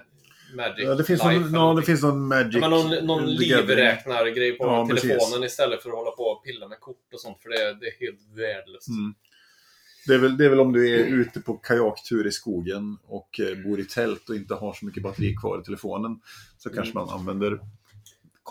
[0.55, 2.53] Magic Ja, det, finns Life någon, ja, det finns någon Magic...
[2.55, 5.45] Ja, men någon, någon livräknargrej på Ja, telefonen precis.
[5.51, 7.85] istället för att hålla på och pilla med kort och sånt, för det, är- det
[7.87, 8.87] är helt värdelöst.
[8.87, 9.13] Mm.
[10.07, 13.39] Det är, väl, det är väl om du är ute på kajaktur i skogen och
[13.39, 16.19] eh, bor i tält och inte har så mycket batteri kvar i telefonen.
[16.57, 17.59] Så kanske man använder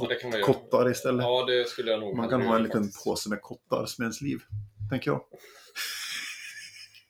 [0.00, 0.52] Ja, det kan man göra.
[0.52, 1.22] kottar istället.
[1.22, 3.04] Ja, det skulle jag nog man kan ha en liten faktiskt.
[3.04, 4.40] påse med kottar som ens liv.
[4.90, 5.20] Tänker jag.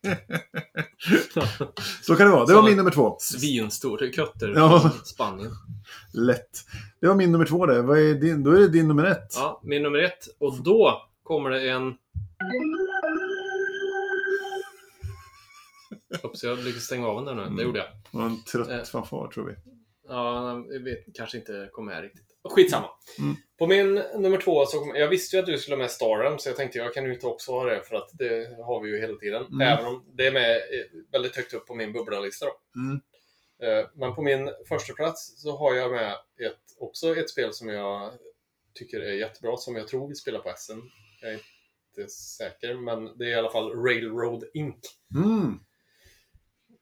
[2.02, 2.46] så kan det vara.
[2.46, 3.16] Det var Så- min nummer två.
[3.20, 4.90] Svinstor kötter Ja.
[5.04, 5.52] Spanien.
[6.14, 6.50] Lätt.
[7.00, 7.82] Det var min nummer två det.
[7.82, 8.42] Vad är din?
[8.42, 9.32] Då är det din nummer ett.
[9.34, 10.26] Ja, min nummer ett.
[10.38, 11.94] Och då kommer det en...
[16.22, 17.56] Oops, jag lyckades stänga av den där nu.
[17.56, 17.88] Det gjorde jag.
[18.12, 18.82] Det var en trött Eh.
[18.82, 19.54] fanfar tror vi.
[20.08, 20.54] Ja,
[20.84, 22.23] vet, kanske inte kom med riktigt.
[22.50, 22.90] Skitsamma.
[23.18, 23.36] Mm.
[23.58, 26.48] På min nummer två så Jag visste ju att du skulle ha med Starham, så
[26.48, 29.00] jag tänkte jag kan ju inte också ha det, för att det har vi ju
[29.00, 29.46] hela tiden.
[29.46, 29.60] Mm.
[29.60, 32.46] Även om det är med eh, väldigt högt upp på min bubblalista.
[32.76, 33.00] Mm.
[33.62, 36.12] Eh, Men på min första plats så har jag med
[36.46, 38.12] ett, också ett spel som jag
[38.74, 40.78] tycker är jättebra, som jag tror vi spelar på SM.
[41.20, 41.40] Jag är
[41.98, 44.76] inte säker, men det är i alla fall Railroad Inc.
[45.14, 45.58] Mm.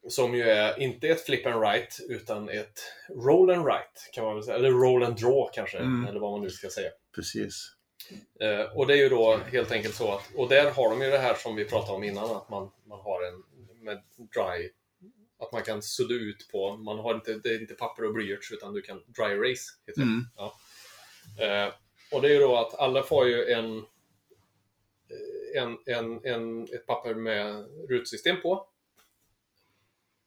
[0.09, 4.34] Som ju är inte ett flip and right, utan ett roll and right, kan man
[4.34, 4.57] väl säga.
[4.57, 6.07] Eller roll and draw kanske, Mm.
[6.07, 6.90] eller vad man nu ska säga.
[7.14, 7.72] Precis.
[8.40, 11.11] Eh, och det är ju då helt enkelt så att, och där har de ju
[11.11, 13.44] det här som vi pratade om innan, att man, man har en
[13.84, 14.70] med dry,
[15.38, 18.53] att man kan sudda ut på, man har inte, det är inte papper och blyerts
[18.53, 20.07] utan du kan dry erase, heter det.
[20.07, 20.24] Mm.
[20.36, 20.55] Ja.
[21.44, 21.72] Eh,
[22.12, 23.76] och det är ju då att alla får ju en,
[25.11, 28.66] eh, en, en, en, ett papper med rutsystem på.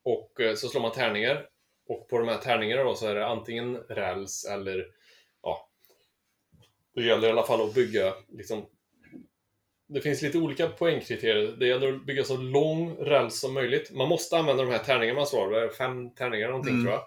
[0.06, 1.48] Och eh, så slår man tärningar.
[1.88, 4.86] Och på de här tärningarna då så är det antingen räls eller
[5.42, 5.70] ja.
[6.94, 8.66] Det gäller i alla fall att bygga liksom
[9.88, 11.56] det finns lite olika poängkriterier.
[11.58, 13.90] Det gäller att bygga så lång räls som möjligt.
[13.90, 15.50] Man måste använda de här tärningarna man slår.
[15.50, 16.84] Det är fem tärningar någonting Mm.
[16.84, 17.06] tror jag.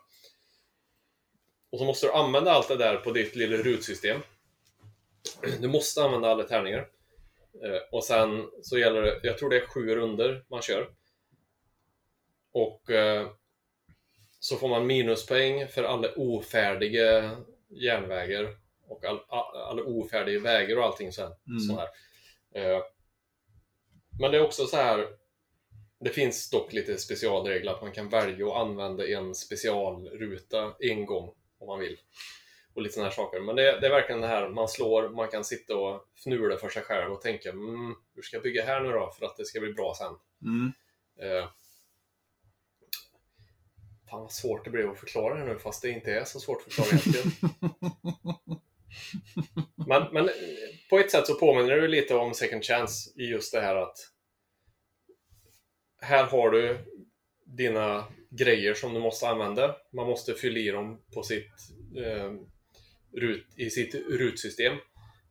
[1.72, 4.22] Och så måste du använda allt det där på ditt lilla rutsystem.
[5.62, 6.88] Du måste använda alla tärningar.
[7.64, 10.90] Eh, och sen så gäller det, jag tror det är sju runder man kör.
[12.52, 13.28] Och eh,
[14.40, 17.38] så får man minuspoäng för alla ofärdiga
[17.70, 21.36] järnvägar och all, all, alla ofärdiga vägar och allting här.
[21.48, 21.60] Mm.
[21.60, 21.88] Så här.
[22.56, 22.84] Eh,
[24.20, 25.08] Men det är också så här
[26.00, 31.34] Det finns dock lite specialregler att man kan välja att använda en specialruta en gång
[31.60, 31.98] om man vill.
[32.74, 33.40] Och lite sådana här saker.
[33.40, 36.70] Men det, det är verkligen det här, man slår, man kan sitta och fnula för
[36.70, 39.46] sig själv och tänka mm, hur ska jag bygga här nu då för att det
[39.46, 40.16] ska bli bra sen?
[40.42, 40.72] Mm.
[41.20, 41.50] Eh,
[44.10, 46.58] fan vad svårt det blev att förklara det nu fast det inte är så svårt
[46.68, 47.32] att förklara egentligen.
[49.88, 50.30] men, men
[50.90, 53.98] på ett sätt så påminner det lite om Second Chance i just det här att
[56.02, 56.78] här har du
[57.46, 59.76] dina grejer som du måste använda.
[59.94, 61.52] Man måste fylla i dem på sitt,
[62.06, 62.32] eh,
[63.20, 64.78] rut, i sitt rutsystem.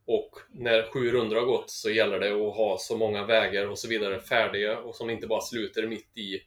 [0.07, 3.79] Och när sju rundor har gått så gäller det att ha så många vägar och
[3.79, 6.41] så vidare färdiga och som inte bara sluter mitt i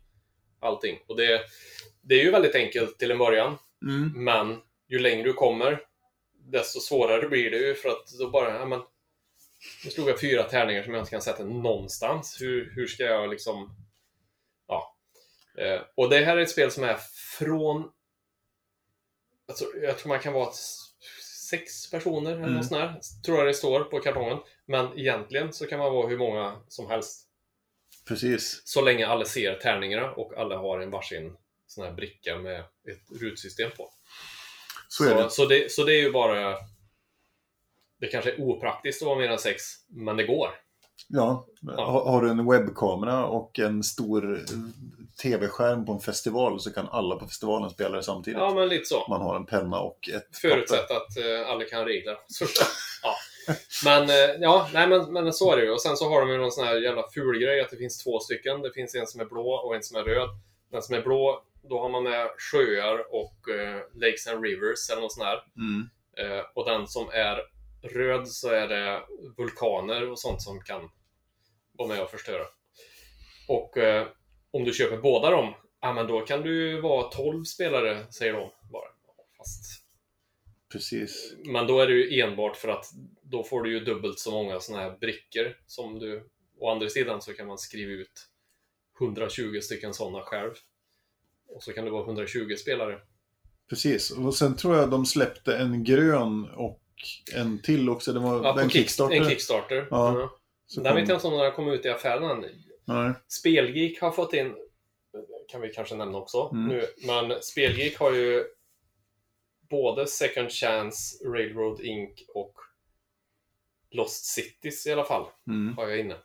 [0.61, 0.99] allting.
[1.07, 1.41] Och det,
[2.01, 3.57] det är ju väldigt enkelt till en början.
[3.85, 4.23] Mm.
[4.23, 5.81] Men ju längre du kommer,
[6.51, 8.81] desto svårare blir det ju för att då bara, ja men
[9.85, 12.41] nu slog jag fyra tärningar som jag inte kan sätta någonstans.
[12.41, 13.75] Hur, hur ska jag liksom...
[14.67, 14.97] Ja.
[15.57, 16.97] Eh, och det här är ett spel som är
[17.39, 17.91] från...
[19.47, 20.51] Alltså, jag tror man kan vara
[21.49, 22.53] sex personer eller Mm.
[22.53, 24.37] något sånt här, tror jag det står på kartongen.
[24.65, 27.27] Men egentligen så kan man vara hur många som helst.
[28.11, 28.61] Precis.
[28.65, 31.33] Så länge alla ser tärningarna och alla har en varsin
[31.67, 33.89] sån här bricka med ett rutsystem på.
[34.87, 35.29] Så Så, det.
[35.29, 36.55] så, det, så det är ju bara...
[37.99, 40.49] Det kanske är opraktiskt att vara mer än sex, men det går.
[41.07, 41.47] Ja.
[41.77, 44.45] Har, har du en webbkamera och en stor
[45.21, 48.39] tv-skärm på en festival så kan alla på festivalen spela det samtidigt.
[48.39, 49.05] Ja, men lite så.
[49.09, 50.49] Man har en penna och ett papper.
[50.49, 52.17] Förutsatt att eh, alla kan regler.
[52.27, 52.45] Så,
[53.03, 53.15] ja.
[53.85, 55.71] Men eh, ja, nej men, men så är det ju.
[55.71, 58.03] Och sen så har de ju någon sån här jävla ful grej att det finns
[58.03, 58.61] två stycken.
[58.61, 60.29] Det finns en som är blå och en som är röd.
[60.71, 65.01] Den som är blå, då har man med sjöar och eh, lakes and rivers eller
[65.01, 65.43] något sånt här.
[65.57, 65.89] Mm.
[66.17, 67.41] Eh, och den som är
[67.81, 69.01] röd så är det
[69.37, 70.89] vulkaner och sånt som kan
[71.71, 72.45] vara med och förstöra.
[73.47, 74.07] Och eh,
[74.51, 78.51] om du köper båda dem, ja men då kan du vara 12 spelare, säger de
[78.71, 78.87] bara.
[79.37, 79.80] Fast,
[80.71, 81.33] Precis.
[81.45, 82.85] men då är det ju enbart för att
[83.23, 86.29] då får du ju dubbelt så många sådana här brickor som du...
[86.59, 88.27] Å andra sidan så kan man skriva ut
[89.01, 90.51] 120 stycken sådana själv.
[91.47, 92.99] Och så kan det vara 120 spelare.
[93.69, 94.11] Precis.
[94.11, 96.81] Och sen tror jag de släppte en grön och
[97.35, 98.13] en till också.
[98.13, 99.15] Det var Ja, på en Kick- Kickstarter.
[99.15, 99.87] En Kickstarter.
[99.91, 100.37] Ja.
[100.67, 102.45] Så Den kom- vet jag inte om den har kommit ut i affären.
[102.85, 103.13] Nej.
[103.27, 104.55] Spelgeek har fått in,
[105.47, 106.67] kan vi kanske nämna också Mm.
[106.67, 108.43] nu, men Spelgeek har ju
[109.71, 112.53] både Second Chance, Railroad Inc och
[113.91, 115.77] Lost Cities i alla fall, Mm.
[115.77, 116.15] har jag inne.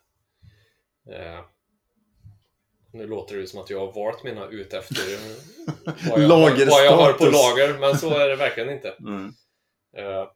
[1.11, 1.41] Eh,
[2.93, 4.97] nu låter det som att jag har valt mina ut efter
[6.11, 8.89] vad jag, har, vad jag har på lager, men så är det verkligen inte.
[9.01, 9.33] Mm.
[9.97, 10.27] Eh,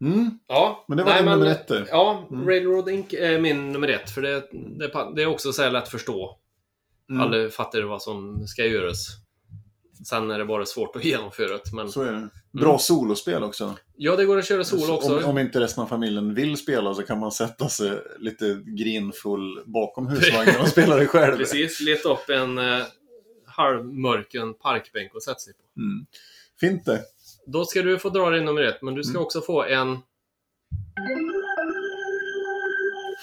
[0.00, 0.38] Mm.
[0.46, 1.86] Ja, Men det var din nummer ett där.
[1.90, 2.48] Ja, Mm.
[2.48, 4.10] Railroad Inc är min nummer ett.
[4.10, 6.38] För det, det, det är också så lätt att förstå.
[7.10, 7.22] Mm.
[7.22, 9.06] Alla fattar vad som ska göras.
[10.06, 11.72] Sen är det bara svårt att genomföra det.
[11.72, 12.28] Men Så är det.
[12.60, 13.74] Bra solospel också.
[13.96, 15.18] ja, det går att köra solo Så också.
[15.18, 19.62] Om, om inte resten av familjen vill spela så kan man sätta sig lite grinfull
[19.66, 21.36] bakom husvagnen och spela det själv.
[21.36, 22.82] Precis, leta upp en eh,
[23.46, 25.80] halvmörken parkbänk och sätta sig på.
[25.80, 26.06] Mm.
[26.60, 27.02] Fint det.
[27.46, 29.22] Då ska du få dra din nummer ett, men du ska Mm.
[29.22, 29.98] också få en...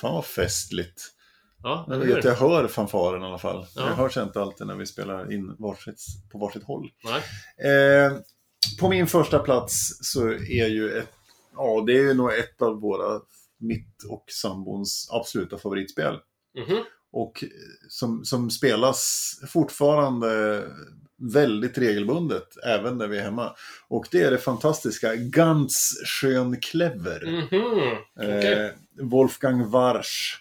[0.02, 1.02] Fan vad festligt.
[1.64, 3.66] Ja, Jag vet, jag hör fanfaren i alla fall.
[3.76, 3.88] Ja.
[3.88, 6.00] Jag hörs inte alltid när vi spelar in varsitt,
[6.32, 6.92] på varsitt håll.
[7.64, 8.18] Eh,
[8.80, 11.12] på min första plats så är ju ett,
[11.56, 13.20] ja det är ju nog ett av våra,
[13.60, 16.20] mitt och sambons absoluta favoritspel.
[16.58, 16.84] Mhm.
[17.12, 17.50] Och eh,
[17.90, 20.64] som, som spelas fortfarande
[21.34, 23.56] väldigt regelbundet, även när vi är hemma.
[23.88, 27.26] Och det är det fantastiska Ganz Schön Clever.
[27.26, 27.98] Mhm.
[28.16, 28.54] Okej.
[28.66, 30.38] Eh, Wolfgang Warsch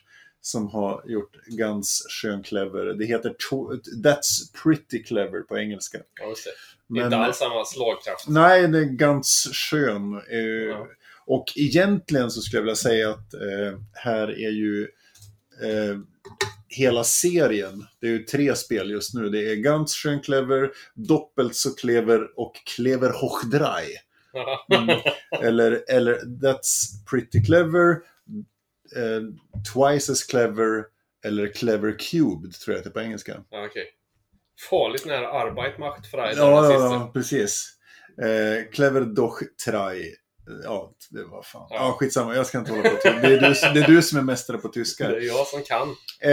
[0.51, 2.85] som har gjort Ganz Schön Clever.
[2.95, 3.35] Det heter
[4.05, 5.99] That's Pretty Clever på engelska.
[6.87, 8.29] Men- Inte alls samma slagkraft.
[8.29, 10.15] Nej, det är Ganz Schön.
[10.31, 10.39] Eh,
[10.69, 10.87] Ja.
[11.27, 14.83] Och egentligen så skulle jag vilja säga att eh, här är ju
[15.63, 15.99] eh,
[16.69, 19.29] hela serien, det är ju tre spel just nu.
[19.29, 23.87] Det är Ganz Schön Clever, Doppelt så Clever och Clever Hoch Drei.
[24.79, 25.01] Mm.
[25.43, 27.97] eller, eller That's Pretty Clever,
[29.75, 30.85] Twice as Clever
[31.25, 33.45] eller Clever Cubed tror jag det är på engelska.
[33.51, 33.85] Ja, okej.
[34.71, 36.35] Farligt nära Arbeit macht frei.
[36.37, 37.69] Ja, ja, ja precis.
[38.23, 40.15] Eh, Clever Doch Drei.
[40.65, 41.67] Ja, det var fan.
[41.71, 41.77] Ja.
[41.77, 41.97] Ja.
[41.99, 42.35] skitsamma.
[42.37, 42.97] Jag ska inte hålla på.
[43.05, 45.09] Det är du, det är du som är mästare på tyska.
[45.09, 45.89] Det är jag som kan.
[46.21, 46.31] Eh,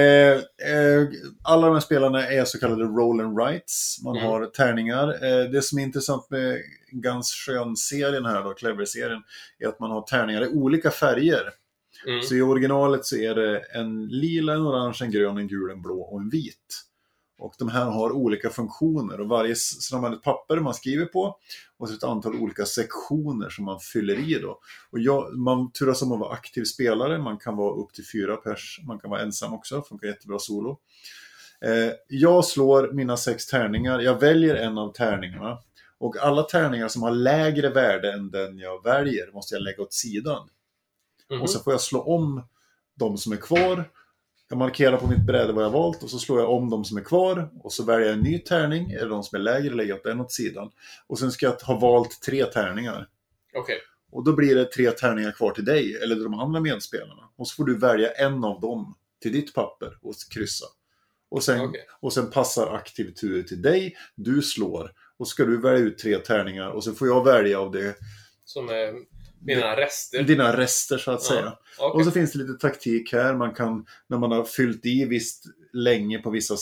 [0.73, 1.07] eh,
[1.43, 3.97] alla de här spelarna är så kallade roll and rights.
[4.03, 4.27] Man Mm.
[4.29, 5.07] har tärningar.
[5.25, 6.57] Eh, det som är intressant med
[6.91, 9.21] Ganz Schön-serien här då, Clever-serien,
[9.59, 11.49] är att man har tärningar i olika färger.
[12.05, 12.21] Mm.
[12.21, 15.81] Så i originalet så är det en lila, en orange, en grön, en gul, en
[15.81, 16.83] blå och en vit.
[17.39, 21.05] Och de här har olika funktioner och varje, så de har ett papper man skriver
[21.05, 21.37] på
[21.77, 24.59] och så ett antal olika sektioner som man fyller i då.
[24.91, 28.35] Och jag, man turas om att vara aktiv spelare, man kan vara upp till fyra
[28.35, 30.79] pers, man kan vara ensam också, funkar jättebra solo.
[31.65, 35.57] Eh, jag slår mina sex tärningar, jag väljer en av tärningarna
[35.99, 39.93] och alla tärningar som har lägre värde än den jag väljer måste jag lägga åt
[39.93, 40.49] sidan.
[41.31, 41.41] Mhm.
[41.41, 42.43] Och så får jag slå om
[42.95, 43.89] de som är kvar.
[44.49, 46.97] Jag markerar på mitt bräde vad jag valt och så slår jag om de som
[46.97, 47.49] är kvar.
[47.63, 50.21] Och så väljer jag en ny tärning, eller de som är lägre lägger jag den
[50.21, 50.71] åt sidan.
[51.07, 53.07] Och sen ska jag ha valt tre tärningar.
[53.55, 53.77] Okej.
[54.11, 57.29] Och då blir det tre tärningar kvar till dig, eller de andra medspelarna.
[57.35, 60.65] Och så får du välja en av dem till ditt papper och kryssa.
[61.29, 61.85] Och sen, Okej.
[61.99, 64.91] och sen passar aktiv tur till dig, du slår.
[65.17, 67.95] Och så ska du välja ut tre tärningar och så får jag välja av det,
[68.45, 68.93] Som är
[69.41, 70.23] mina rester.
[70.23, 71.29] dina rester så att Ja.
[71.29, 71.57] säga.
[71.77, 71.99] Okej.
[71.99, 73.33] Och så finns det lite taktik här.
[73.35, 76.55] Man kan, när man har fyllt i visst länge på vissa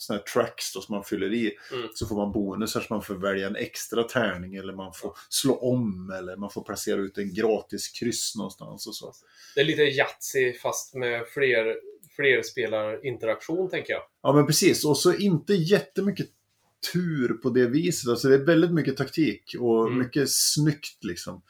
[0.00, 1.88] såna här tracks då, som man fyller i, Mm.
[1.94, 5.54] så får man bonusar så man får välja en extra tärning eller man får slå
[5.56, 9.12] om eller man får placera ut en gratis kryss någonstans och så.
[9.54, 11.74] Det är lite Yatzy fast med fler,
[12.16, 14.02] fler spelarinteraktion tänker jag.
[14.22, 16.26] Ja men precis, och så inte jättemycket
[16.92, 18.10] tur på det viset.
[18.10, 19.98] Alltså det är väldigt mycket taktik och Mm.
[19.98, 21.42] mycket snyggt liksom.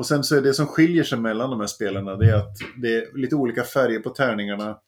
[0.00, 2.56] Och sen så är det som skiljer sig mellan de här spelarna det är att
[2.76, 4.78] det är lite olika färger på tärningarna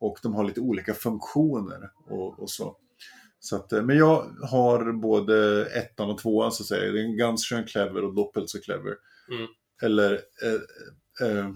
[0.00, 2.76] och de har lite olika funktioner och, och så.
[3.38, 6.92] så att, eh, men jag har både ettan och tvåan så att säga.
[6.92, 8.94] Det är schön clever och doppelt så clever.
[9.30, 9.46] Mm.
[9.82, 11.50] Eller eh, eh,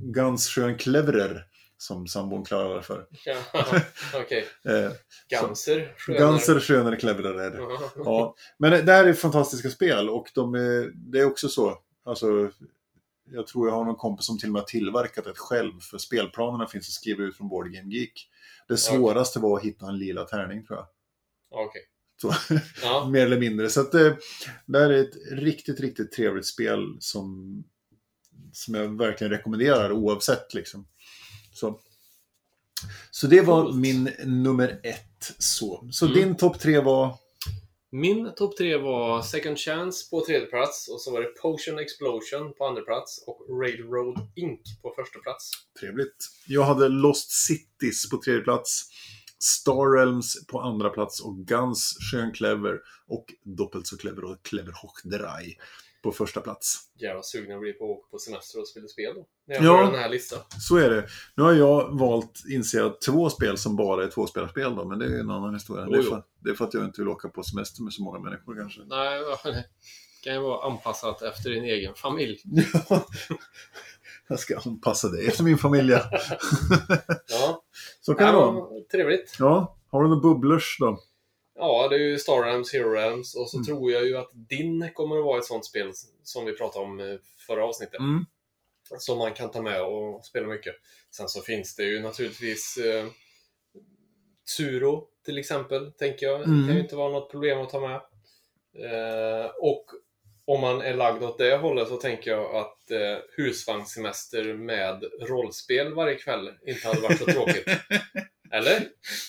[0.00, 1.44] ganz schön cleverer
[1.78, 3.06] som sambon kallar det för.
[3.24, 3.36] Ja,
[4.14, 4.46] Okej.
[4.64, 4.92] Eh,
[5.28, 5.94] Ganser.
[5.98, 6.20] skönare.
[6.20, 7.58] Ganser skönare cleverer.
[7.58, 7.90] Ja.
[7.96, 11.78] Ja, men det, det här är fantastiska spel och de är, det är också så.
[12.04, 12.50] Alltså,
[13.32, 15.98] jag tror jag har någon kompis som till och med har tillverkat ett själv för
[15.98, 18.28] spelplanerna finns att skriva ut från Board Game Geek.
[18.68, 20.86] Det svåraste var att hitta en lila tärning tror jag.
[21.50, 21.82] Okej.
[22.22, 22.34] Så,
[22.82, 23.08] Ja.
[23.10, 23.68] mer eller mindre.
[23.68, 24.16] Så att det,
[24.66, 27.54] det här är ett riktigt, riktigt trevligt spel som,
[28.52, 30.86] som jag verkligen rekommenderar oavsett liksom.
[31.56, 31.80] Så,
[33.10, 33.76] så det var Coolt.
[33.76, 35.34] min nummer ett.
[35.38, 36.18] Så, så Mm.
[36.18, 37.14] din topp tre var?
[37.90, 42.54] Min topp tre var Second Chance på tredje plats och så var det Potion Explosion
[42.58, 45.50] på andra plats och Railroad Inc på första plats.
[45.80, 46.28] Trevligt.
[46.46, 48.82] Jag hade Lost Cities på tredje plats.
[49.38, 54.72] Star Realms på andra plats och Guns Schön Clever och Doppelt så Clever och Clever
[54.82, 55.00] Hoch
[56.10, 56.78] på första plats.
[57.00, 59.26] Jävla sugen jag blir på att åka på semester och spela spel då.
[59.46, 59.90] När jag Ja.
[59.90, 60.38] den här listan.
[60.60, 61.06] Så är det.
[61.34, 65.06] Nu har jag valt, inser jag, två spel som bara är tvåspelarspel då, men det
[65.06, 65.84] är en annan historia.
[65.86, 68.02] Det är, för, det är för att jag inte vill åka på semester med så
[68.02, 68.80] många människor kanske.
[68.86, 69.64] Nej, det
[70.24, 72.42] kan ju vara anpassat efter din egen familj.
[74.28, 75.92] jag ska anpassa dig efter min familj.
[75.92, 76.10] ja.
[77.28, 77.62] Ja,
[78.00, 78.54] så kan det vara.
[78.56, 79.36] ja trevligt.
[79.38, 80.98] Ja, har du några bubblers då?
[81.58, 83.66] Ja, det är ju Star Realms, Hero Realms och så Mm.
[83.66, 85.92] tror jag ju att din kommer att vara ett sånt spel
[86.22, 88.00] som vi pratade om i förra avsnittet.
[88.00, 88.26] Mm.
[88.98, 90.74] Som man kan ta med och spela mycket.
[91.10, 93.06] Sen så finns det ju naturligtvis eh,
[94.46, 96.42] Tsuro till exempel, tänker jag.
[96.42, 96.60] Mm.
[96.60, 98.00] Det kan ju inte vara något problem att ta med.
[98.90, 99.84] Eh, och
[100.44, 105.94] om man är lagd åt det hållet så tänker jag att eh, husvagnssemester med rollspel
[105.94, 107.66] varje kväll inte hade varit så tråkigt.
[108.56, 108.82] Eller?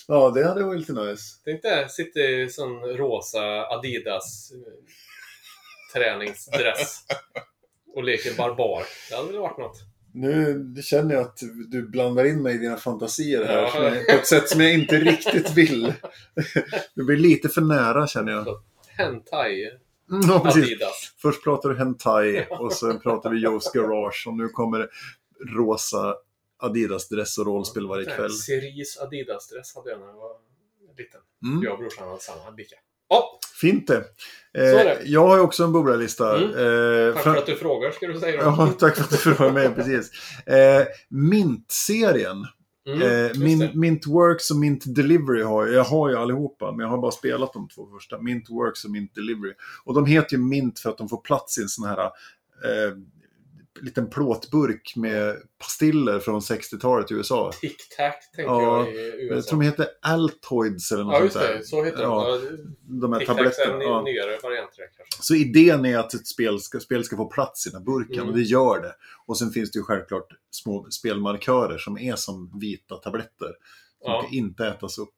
[0.08, 1.22] Ja, det hade varit lite nice.
[1.44, 4.58] Tänk dig, sitta i sån rosa Adidas eh,
[5.94, 6.98] träningsdress
[7.94, 8.82] och leker barbar.
[9.10, 9.76] Det hade väl varit något.
[10.14, 13.94] Nu känner jag att du blandar in mig i dina fantasier här Ja.
[13.94, 15.92] jag, på ett sätt som jag inte riktigt vill.
[16.94, 18.62] Det blir lite för nära känner jag.
[18.88, 19.70] Hentai
[20.10, 20.64] Mm, Ja, precis.
[20.64, 21.12] Adidas.
[21.22, 24.88] Först pratar du hentai och sen pratar vi Joe's Garage och nu kommer
[25.56, 26.16] rosa
[26.58, 28.30] Adidas-dress och rollspel varje kväll.
[28.30, 30.32] Cerise Adidas-dress hade jag när jag var
[30.98, 31.20] liten.
[31.44, 31.62] Mm.
[31.62, 32.76] Jag och brorsan hade samma lika.
[33.08, 34.04] Ja, Fint det.
[34.58, 36.36] Eh, jag har ju också en bubblarlista.
[36.38, 36.50] Mm.
[36.50, 38.48] Eh, tack för att du frågar ska du säga då.
[38.58, 39.70] Ja, tack för att du frågade mig.
[39.74, 40.10] Precis.
[40.46, 42.46] Eh, Mint-serien.
[42.88, 43.74] Mm, Eh, just Min, det.
[43.74, 45.74] Mint Works och Mint Delivery har jag.
[45.74, 48.18] Jag har ju allihopa, men jag har bara spelat de två första.
[48.18, 49.52] Mint Works och Mint Delivery.
[49.84, 52.92] Och de heter ju Mint för att de får plats i en sån här eh,
[53.80, 57.50] liten plåtburk med pastiller från 60-talet i USA.
[57.62, 59.50] Tic-tac tänker Ja, jag i Jag USA.
[59.50, 61.64] tror de heter Altoids eller något Ja, just sånt det.
[61.64, 62.38] Så heter Ja,
[62.86, 63.00] de.
[63.00, 63.74] de här Tic-tacs är tabletterna.
[63.74, 64.02] en Ja.
[64.02, 65.22] nyare variant kanske.
[65.22, 68.14] Så idén är att ett spel ska, spel ska få plats i den här burken
[68.18, 68.28] Mm.
[68.28, 68.94] och det gör det.
[69.26, 73.48] Och sen finns det ju självklart små spelmarkörer som är som vita tabletter.
[74.02, 74.28] Som Ja.
[74.32, 75.14] inte ätas upp.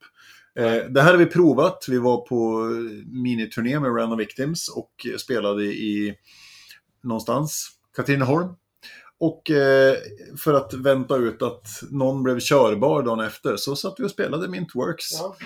[0.59, 1.85] Eh, det här har vi provat.
[1.89, 2.69] Vi var på
[3.23, 6.15] miniturné med Random Victims och spelade i
[7.03, 8.49] någonstans, Katrineholm.
[9.19, 9.97] och eh,
[10.39, 14.49] för att vänta ut att någon blev körbar dagen efter så satt vi och spelade
[14.49, 15.13] Mintworks.
[15.13, 15.37] Ja.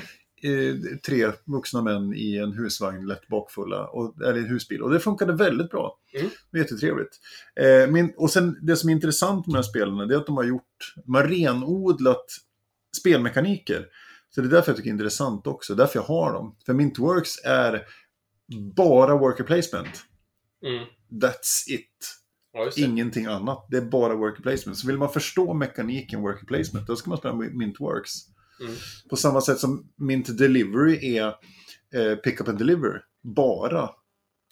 [0.42, 0.74] Eh,
[1.06, 4.82] tre vuxna män i en husvagn lätt bakfulla, och, eller en husbil.
[4.82, 5.98] Och det funkade väldigt bra.
[6.18, 6.30] Mm.
[6.56, 7.20] Jättetrevligt.
[7.60, 10.36] Eh, min, och sen det som är intressant med de här spelen är att de
[10.36, 12.26] har gjort, de har renodlat
[13.00, 13.86] spelmekaniker.
[14.34, 16.56] Så det är därför jag tycker det är intressant också, därför jag har dem.
[16.66, 17.82] För Mintworks är
[18.74, 20.04] bara worker placement.
[20.66, 20.84] Mm.
[21.22, 22.20] That's it.
[22.54, 22.70] Ja.
[22.76, 23.66] Ingenting annat.
[23.70, 24.78] Det är bara worker placement.
[24.78, 28.10] Så vill man förstå mekaniken worker placement, då ska man spela Mintworks.
[28.60, 28.74] Mm.
[29.10, 31.26] På samma sätt som Mint Delivery är
[31.94, 33.02] eh, pick up and deliver.
[33.22, 33.80] Bara.
[33.80, 33.90] Man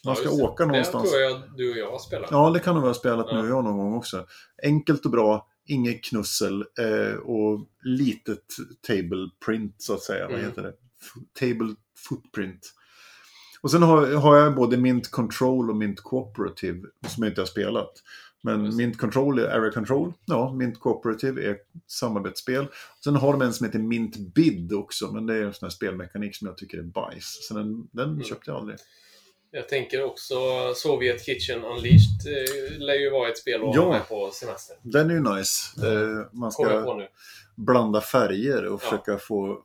[0.05, 0.43] Ja, ska det.
[0.43, 1.05] åka någonstans.
[1.05, 2.29] Det tror jag du och jag har spelat.
[2.31, 3.43] Ja, det kan nog ha spelat Ja.
[3.43, 4.27] nu jag någon gång också.
[4.63, 8.45] Enkelt och bra, inget knussel eh, och litet
[8.87, 10.25] table print så att säga.
[10.27, 10.47] Vad Mm.
[10.47, 10.73] heter det?
[11.01, 11.75] F- Table
[12.09, 12.73] footprint.
[13.63, 17.47] Och sen har, har jag både Mint Control och Mint Cooperative som jag inte har
[17.47, 17.93] spelat.
[18.45, 18.77] Men.
[18.77, 20.13] Mint Control är Area Control.
[20.25, 21.57] Ja, Mint Cooperative är
[21.87, 22.67] samarbetsspel.
[23.05, 25.71] Sen har de en som heter Mint Bid också, men det är en sån här
[25.71, 27.39] spelmekanik som jag tycker är bajs.
[27.49, 28.23] Så den, den Mm.
[28.25, 28.79] köpte jag aldrig.
[29.51, 30.35] Jag tänker också
[30.77, 33.89] Soviet Kitchen Unleashed eh, lär ju vara ett spel att Ja.
[33.91, 34.77] med på semester.
[34.83, 35.87] Den är ju nice.
[35.93, 37.07] Eh, man ska
[37.57, 38.79] blanda färger och Ja.
[38.79, 39.63] försöka få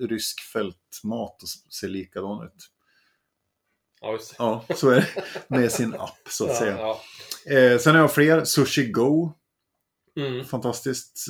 [0.00, 2.70] rysk fältmat att se likadan ut.
[4.04, 4.18] Ja.
[4.38, 5.08] Ja, så är det
[5.48, 6.78] med sin app så att Ja, säga.
[6.78, 7.00] ja.
[7.56, 8.44] Eh, sen har jag fler.
[8.44, 9.32] Sushi Go.
[10.20, 10.44] Mm.
[10.44, 11.24] Fantastiskt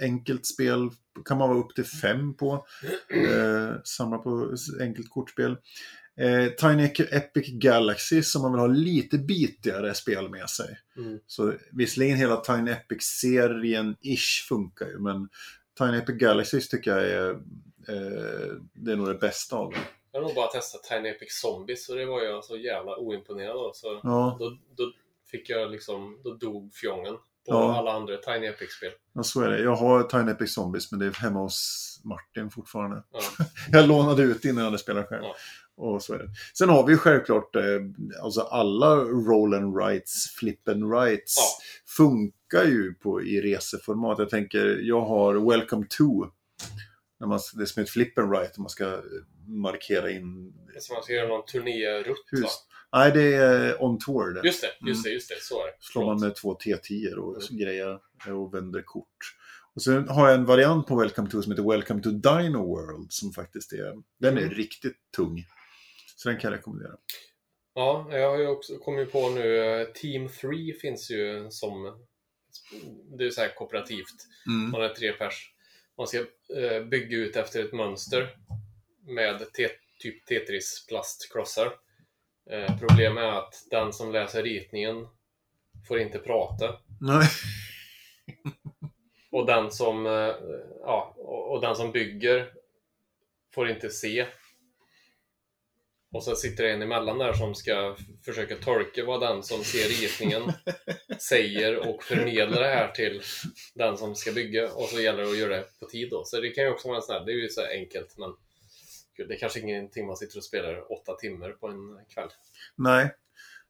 [0.00, 0.90] enkelt spel.
[1.24, 2.66] Kan man vara upp till fem på.
[3.08, 5.56] Eh, samla på enkelt kortspel.
[6.20, 10.78] Eh, Tiny Epic Galaxy som man vill ha lite bitigare spel med sig.
[10.96, 11.18] Mm.
[11.26, 15.28] Så visserligen hela Tiny Epic-serien ish funkar ju, men
[15.78, 17.30] Tiny Epic Galaxy tycker jag är,
[17.88, 19.80] eh, det är nog det bästa av dem.
[20.18, 23.56] Jag har nog bara testat Tiny Epic Zombies och det var jag så jävla oimponerad
[23.56, 23.72] av.
[23.74, 24.92] Så Ja, då, då
[25.30, 27.20] fick jag liksom, då dog fjongen på
[27.54, 27.76] Ja.
[27.78, 28.90] alla andra Tiny Epic-spel.
[29.12, 29.60] ja, så är det.
[29.62, 33.02] Jag har Tiny Epic Zombies, men det är hemma hos Martin fortfarande.
[33.12, 33.20] Ja.
[33.72, 35.22] Jag lånade ut innan jag hade spelat själv.
[35.24, 35.34] Ja.
[35.76, 36.28] Och så är det.
[36.58, 37.62] Sen har vi ju självklart eh,
[38.22, 41.64] alltså alla roll and rights, flip and rights Ja.
[41.96, 44.18] funkar ju på, i reseformat.
[44.18, 46.26] Jag tänker, jag har Welcome to.
[47.20, 49.00] När man, det är som ett flip and right, man ska eh,
[49.46, 52.48] markera in Så man ska göra någon turnérutt va?
[52.92, 54.34] Nej, det är on tour.
[54.34, 54.46] Det.
[54.48, 55.34] Just det, just det, just det.
[55.42, 55.72] Så är det.
[55.80, 57.58] Slår man med två T10 och Mm.
[57.64, 57.98] grejer
[58.28, 59.16] och vänder kort.
[59.74, 63.12] Och sen har jag en variant på Welcome to som heter Welcome to Dino World
[63.12, 64.54] som faktiskt är, den är Mm.
[64.54, 65.44] riktigt tung.
[66.16, 66.92] Så den kan jag rekommendera.
[67.74, 71.98] Ja, jag har ju också kommit på nu, eh, Team 3 finns ju som,
[73.18, 74.16] det är så här kooperativt.
[74.46, 74.70] Mm.
[74.70, 75.52] Man är tre pers.
[75.98, 76.18] Man ska
[76.56, 78.36] eh, bygga ut efter ett mönster
[79.06, 79.52] med
[79.98, 81.72] typ Tetris plastklossar.
[82.50, 85.06] Eh, problemet är att den som läser ritningen
[85.88, 86.78] får inte prata.
[87.00, 87.28] Nej.
[89.30, 90.34] Och den som, eh,
[90.80, 92.52] ja, och den som bygger
[93.54, 94.26] får inte se.
[96.12, 99.88] Och så sitter det en emellan där som ska försöka tolka vad den som ser
[99.88, 100.42] ritningen
[101.18, 103.22] säger och förmedla det här till
[103.74, 104.72] den som ska bygga.
[104.72, 106.24] Och så gäller det att göra det på tid då.
[106.24, 108.34] Så det kan ju också vara en sån här, det är ju så enkelt men
[109.26, 112.28] det är kanske ingenting man sitter och spelar åtta timmar på en kväll.
[112.76, 113.14] Nej,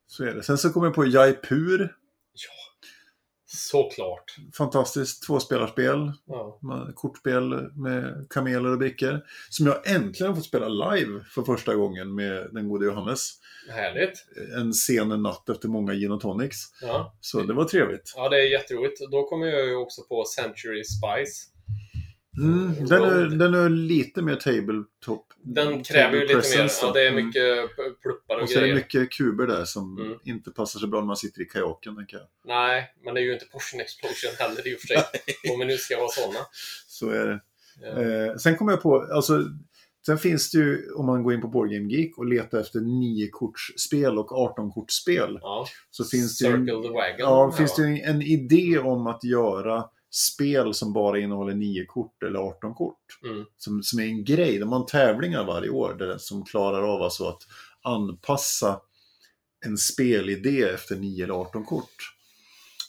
[0.06, 0.42] så är det.
[0.42, 1.96] Sen så kommer jag på Jaipur.
[2.32, 2.67] Ja,
[3.50, 4.36] såklart.
[4.54, 6.12] Fantastiskt tvåspelarspel.
[6.26, 6.58] Ja.
[6.62, 9.20] med Kortspel med kameler och brickor.
[9.50, 13.30] Som jag äntligen har fått spela live för första gången med den gode Johannes.
[13.70, 14.26] Härligt.
[14.56, 16.56] En sen natt efter många gin och tonics.
[16.80, 17.16] Ja.
[17.20, 18.12] Så det var trevligt.
[18.16, 19.00] Ja, det är jätteroligt.
[19.10, 21.57] Då kommer jag ju också på Century Spice.
[22.42, 25.24] Mm, den, är, den är lite mer tabletop.
[25.42, 26.70] Den kräver ju lite mer.
[26.82, 27.26] Ja, det är Mm.
[27.26, 28.74] mycket pluppar och, Och så är det grejer.
[28.82, 30.18] mycket kuber där som Mm.
[30.24, 31.96] inte passar så bra när man sitter i kajaken.
[31.96, 32.26] Tänker jag.
[32.44, 35.02] Nej, men det är ju inte Portion Explosion heller i och för sig.
[35.52, 36.38] Om vi nu ska vara sådana.
[36.88, 37.40] Så är det.
[37.82, 38.02] Ja.
[38.02, 39.44] Eh, sen kommer jag på, alltså,
[40.06, 42.78] sen finns det ju, om man går in på Board Game Geek och letar efter
[42.80, 45.38] 9-kortsspel och 18-kortsspel.
[45.42, 45.66] Ja.
[45.90, 47.18] Så finns det ju, Circle the Wagon.
[47.18, 47.88] ja, finns det va?
[47.88, 52.98] ju en idé om att göra spel som bara innehåller 9 kort eller 18 kort.
[53.24, 53.44] Mm.
[53.56, 54.58] Som, som är en grej.
[54.58, 57.42] De har tävlingar varje år där, som klarar av alltså att
[57.82, 58.80] anpassa
[59.66, 62.14] en spelidé efter 9 eller 18 kort.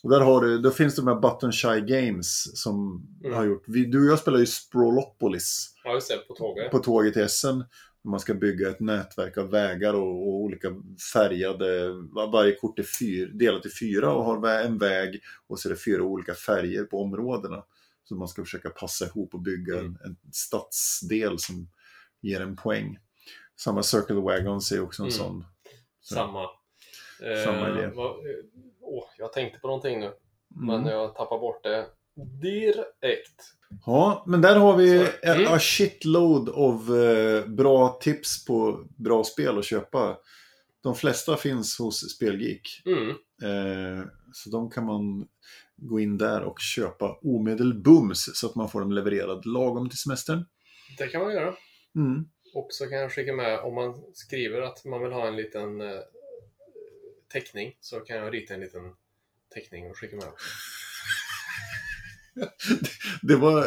[0.03, 3.37] Och där har du, då finns det de här Button Shy Games som Mm.
[3.37, 6.17] har gjort, vi, du och jag spelar ju Sprawlopolis Ja, just det.
[6.17, 6.71] På tåget.
[6.71, 7.63] på tåget till Essen.
[8.03, 10.67] Man ska bygga ett nätverk av vägar och, och olika
[11.13, 15.69] färgade, var- varje kort är fyr, delat i fyra och har en väg och så
[15.69, 17.63] är det fyra olika färger på områdena.
[18.03, 21.69] Så man ska försöka passa ihop och bygga en, en stadsdel som
[22.21, 22.97] ger en poäng.
[23.55, 25.17] Samma Circle Wagons är också en Mm.
[25.17, 25.45] sån.
[26.01, 26.15] Så.
[26.15, 26.47] Samma.
[27.45, 27.91] Samma Eh, idé.
[27.95, 28.35] vad- eh,
[29.17, 30.11] jag tänkte på någonting nu.
[30.47, 31.85] Men jag tappar bort det
[32.25, 33.53] direkt.
[33.85, 35.53] Ja, men där har vi mm.
[35.53, 40.17] a shitload of eh, bra tips på bra spel att köpa.
[40.83, 42.81] De flesta finns hos Spelgeek.
[42.85, 43.09] Mm.
[43.43, 45.27] Eh, så de kan man
[45.75, 50.45] gå in där och köpa omedelbums så att man får dem levererad lagom till semestern.
[50.97, 51.55] Det kan man göra.
[51.95, 52.25] Mm.
[52.53, 55.81] Och så kan jag skicka med, om man skriver att man vill ha en liten
[55.81, 55.99] eh,
[57.33, 58.95] teckning, så kan jag rita en liten
[59.53, 60.29] teckning och skicka med.
[63.21, 63.63] Det var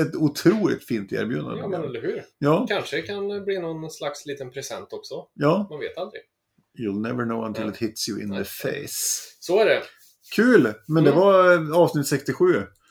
[0.00, 1.60] ett otroligt fint erbjudande.
[1.60, 2.22] Ja, men eller hur?
[2.38, 5.14] ja, Kanske kan bli någon slags liten present också.
[5.34, 5.66] ja.
[5.70, 6.22] Man vet aldrig.
[6.78, 7.72] You'll never know until Nej.
[7.72, 8.38] it hits you in Nej.
[8.38, 9.28] the face.
[9.40, 9.82] Så är det.
[10.36, 10.72] Kul!
[10.88, 11.20] Men det Mm.
[11.22, 12.44] var eh, avsnitt 67.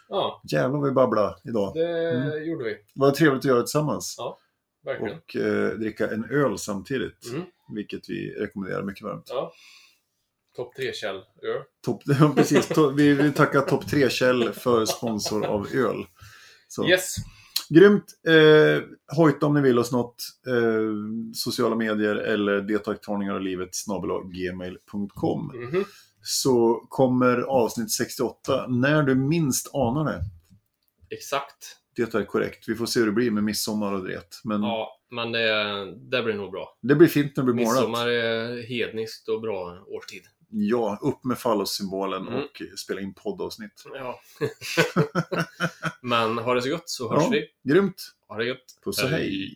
[0.10, 1.74] Ja, Jävlar vi babblade idag.
[1.74, 2.44] det Mm.
[2.50, 2.72] gjorde vi.
[2.72, 4.16] Det var trevligt att göra tillsammans.
[4.18, 4.38] Ja,
[4.86, 5.18] verkligen.
[5.18, 7.28] Och eh, dricka en öl samtidigt.
[7.32, 7.42] Mm.
[7.76, 9.26] Vilket vi rekommenderar mycket varmt.
[9.30, 9.52] Ja.
[10.60, 11.62] Topp 3-käll öl.
[11.86, 12.70] Topp, ja, precis.
[12.70, 16.06] To- vi vill tacka Topp 3-käll för sponsor av öl.
[16.68, 16.88] Så.
[16.90, 17.16] Yes.
[17.70, 18.04] Grymt!
[18.28, 18.84] Eh,
[19.18, 20.16] hojta om ni vill oss något.
[20.48, 20.94] Eh,
[21.34, 23.70] sociala medier eller deltagartagningar av livet
[24.34, 25.52] gmail.com.
[25.56, 25.84] Mhm.
[26.22, 30.20] Så kommer avsnitt 68 när du minst anar det.
[31.16, 31.76] Exakt.
[31.96, 32.64] Det är korrekt.
[32.70, 34.24] Vi får se hur det blir med midsommar och det.
[34.44, 36.78] Men Ja, men det, det blir nog bra.
[36.82, 38.08] det blir fint när det blir Midsommar målat.
[38.08, 40.22] är hedniskt och bra årstid.
[40.52, 42.40] Ja, upp med fallossymbolen Mm.
[42.40, 43.84] och spela in poddavsnitt.
[43.94, 44.20] Ja.
[46.02, 47.30] men ha det så gott så hörs Ja.
[47.30, 47.48] vi.
[47.74, 48.12] Grymt!
[48.28, 48.66] Ha det gött.
[48.84, 49.22] Puss och Hej.
[49.22, 49.56] hej!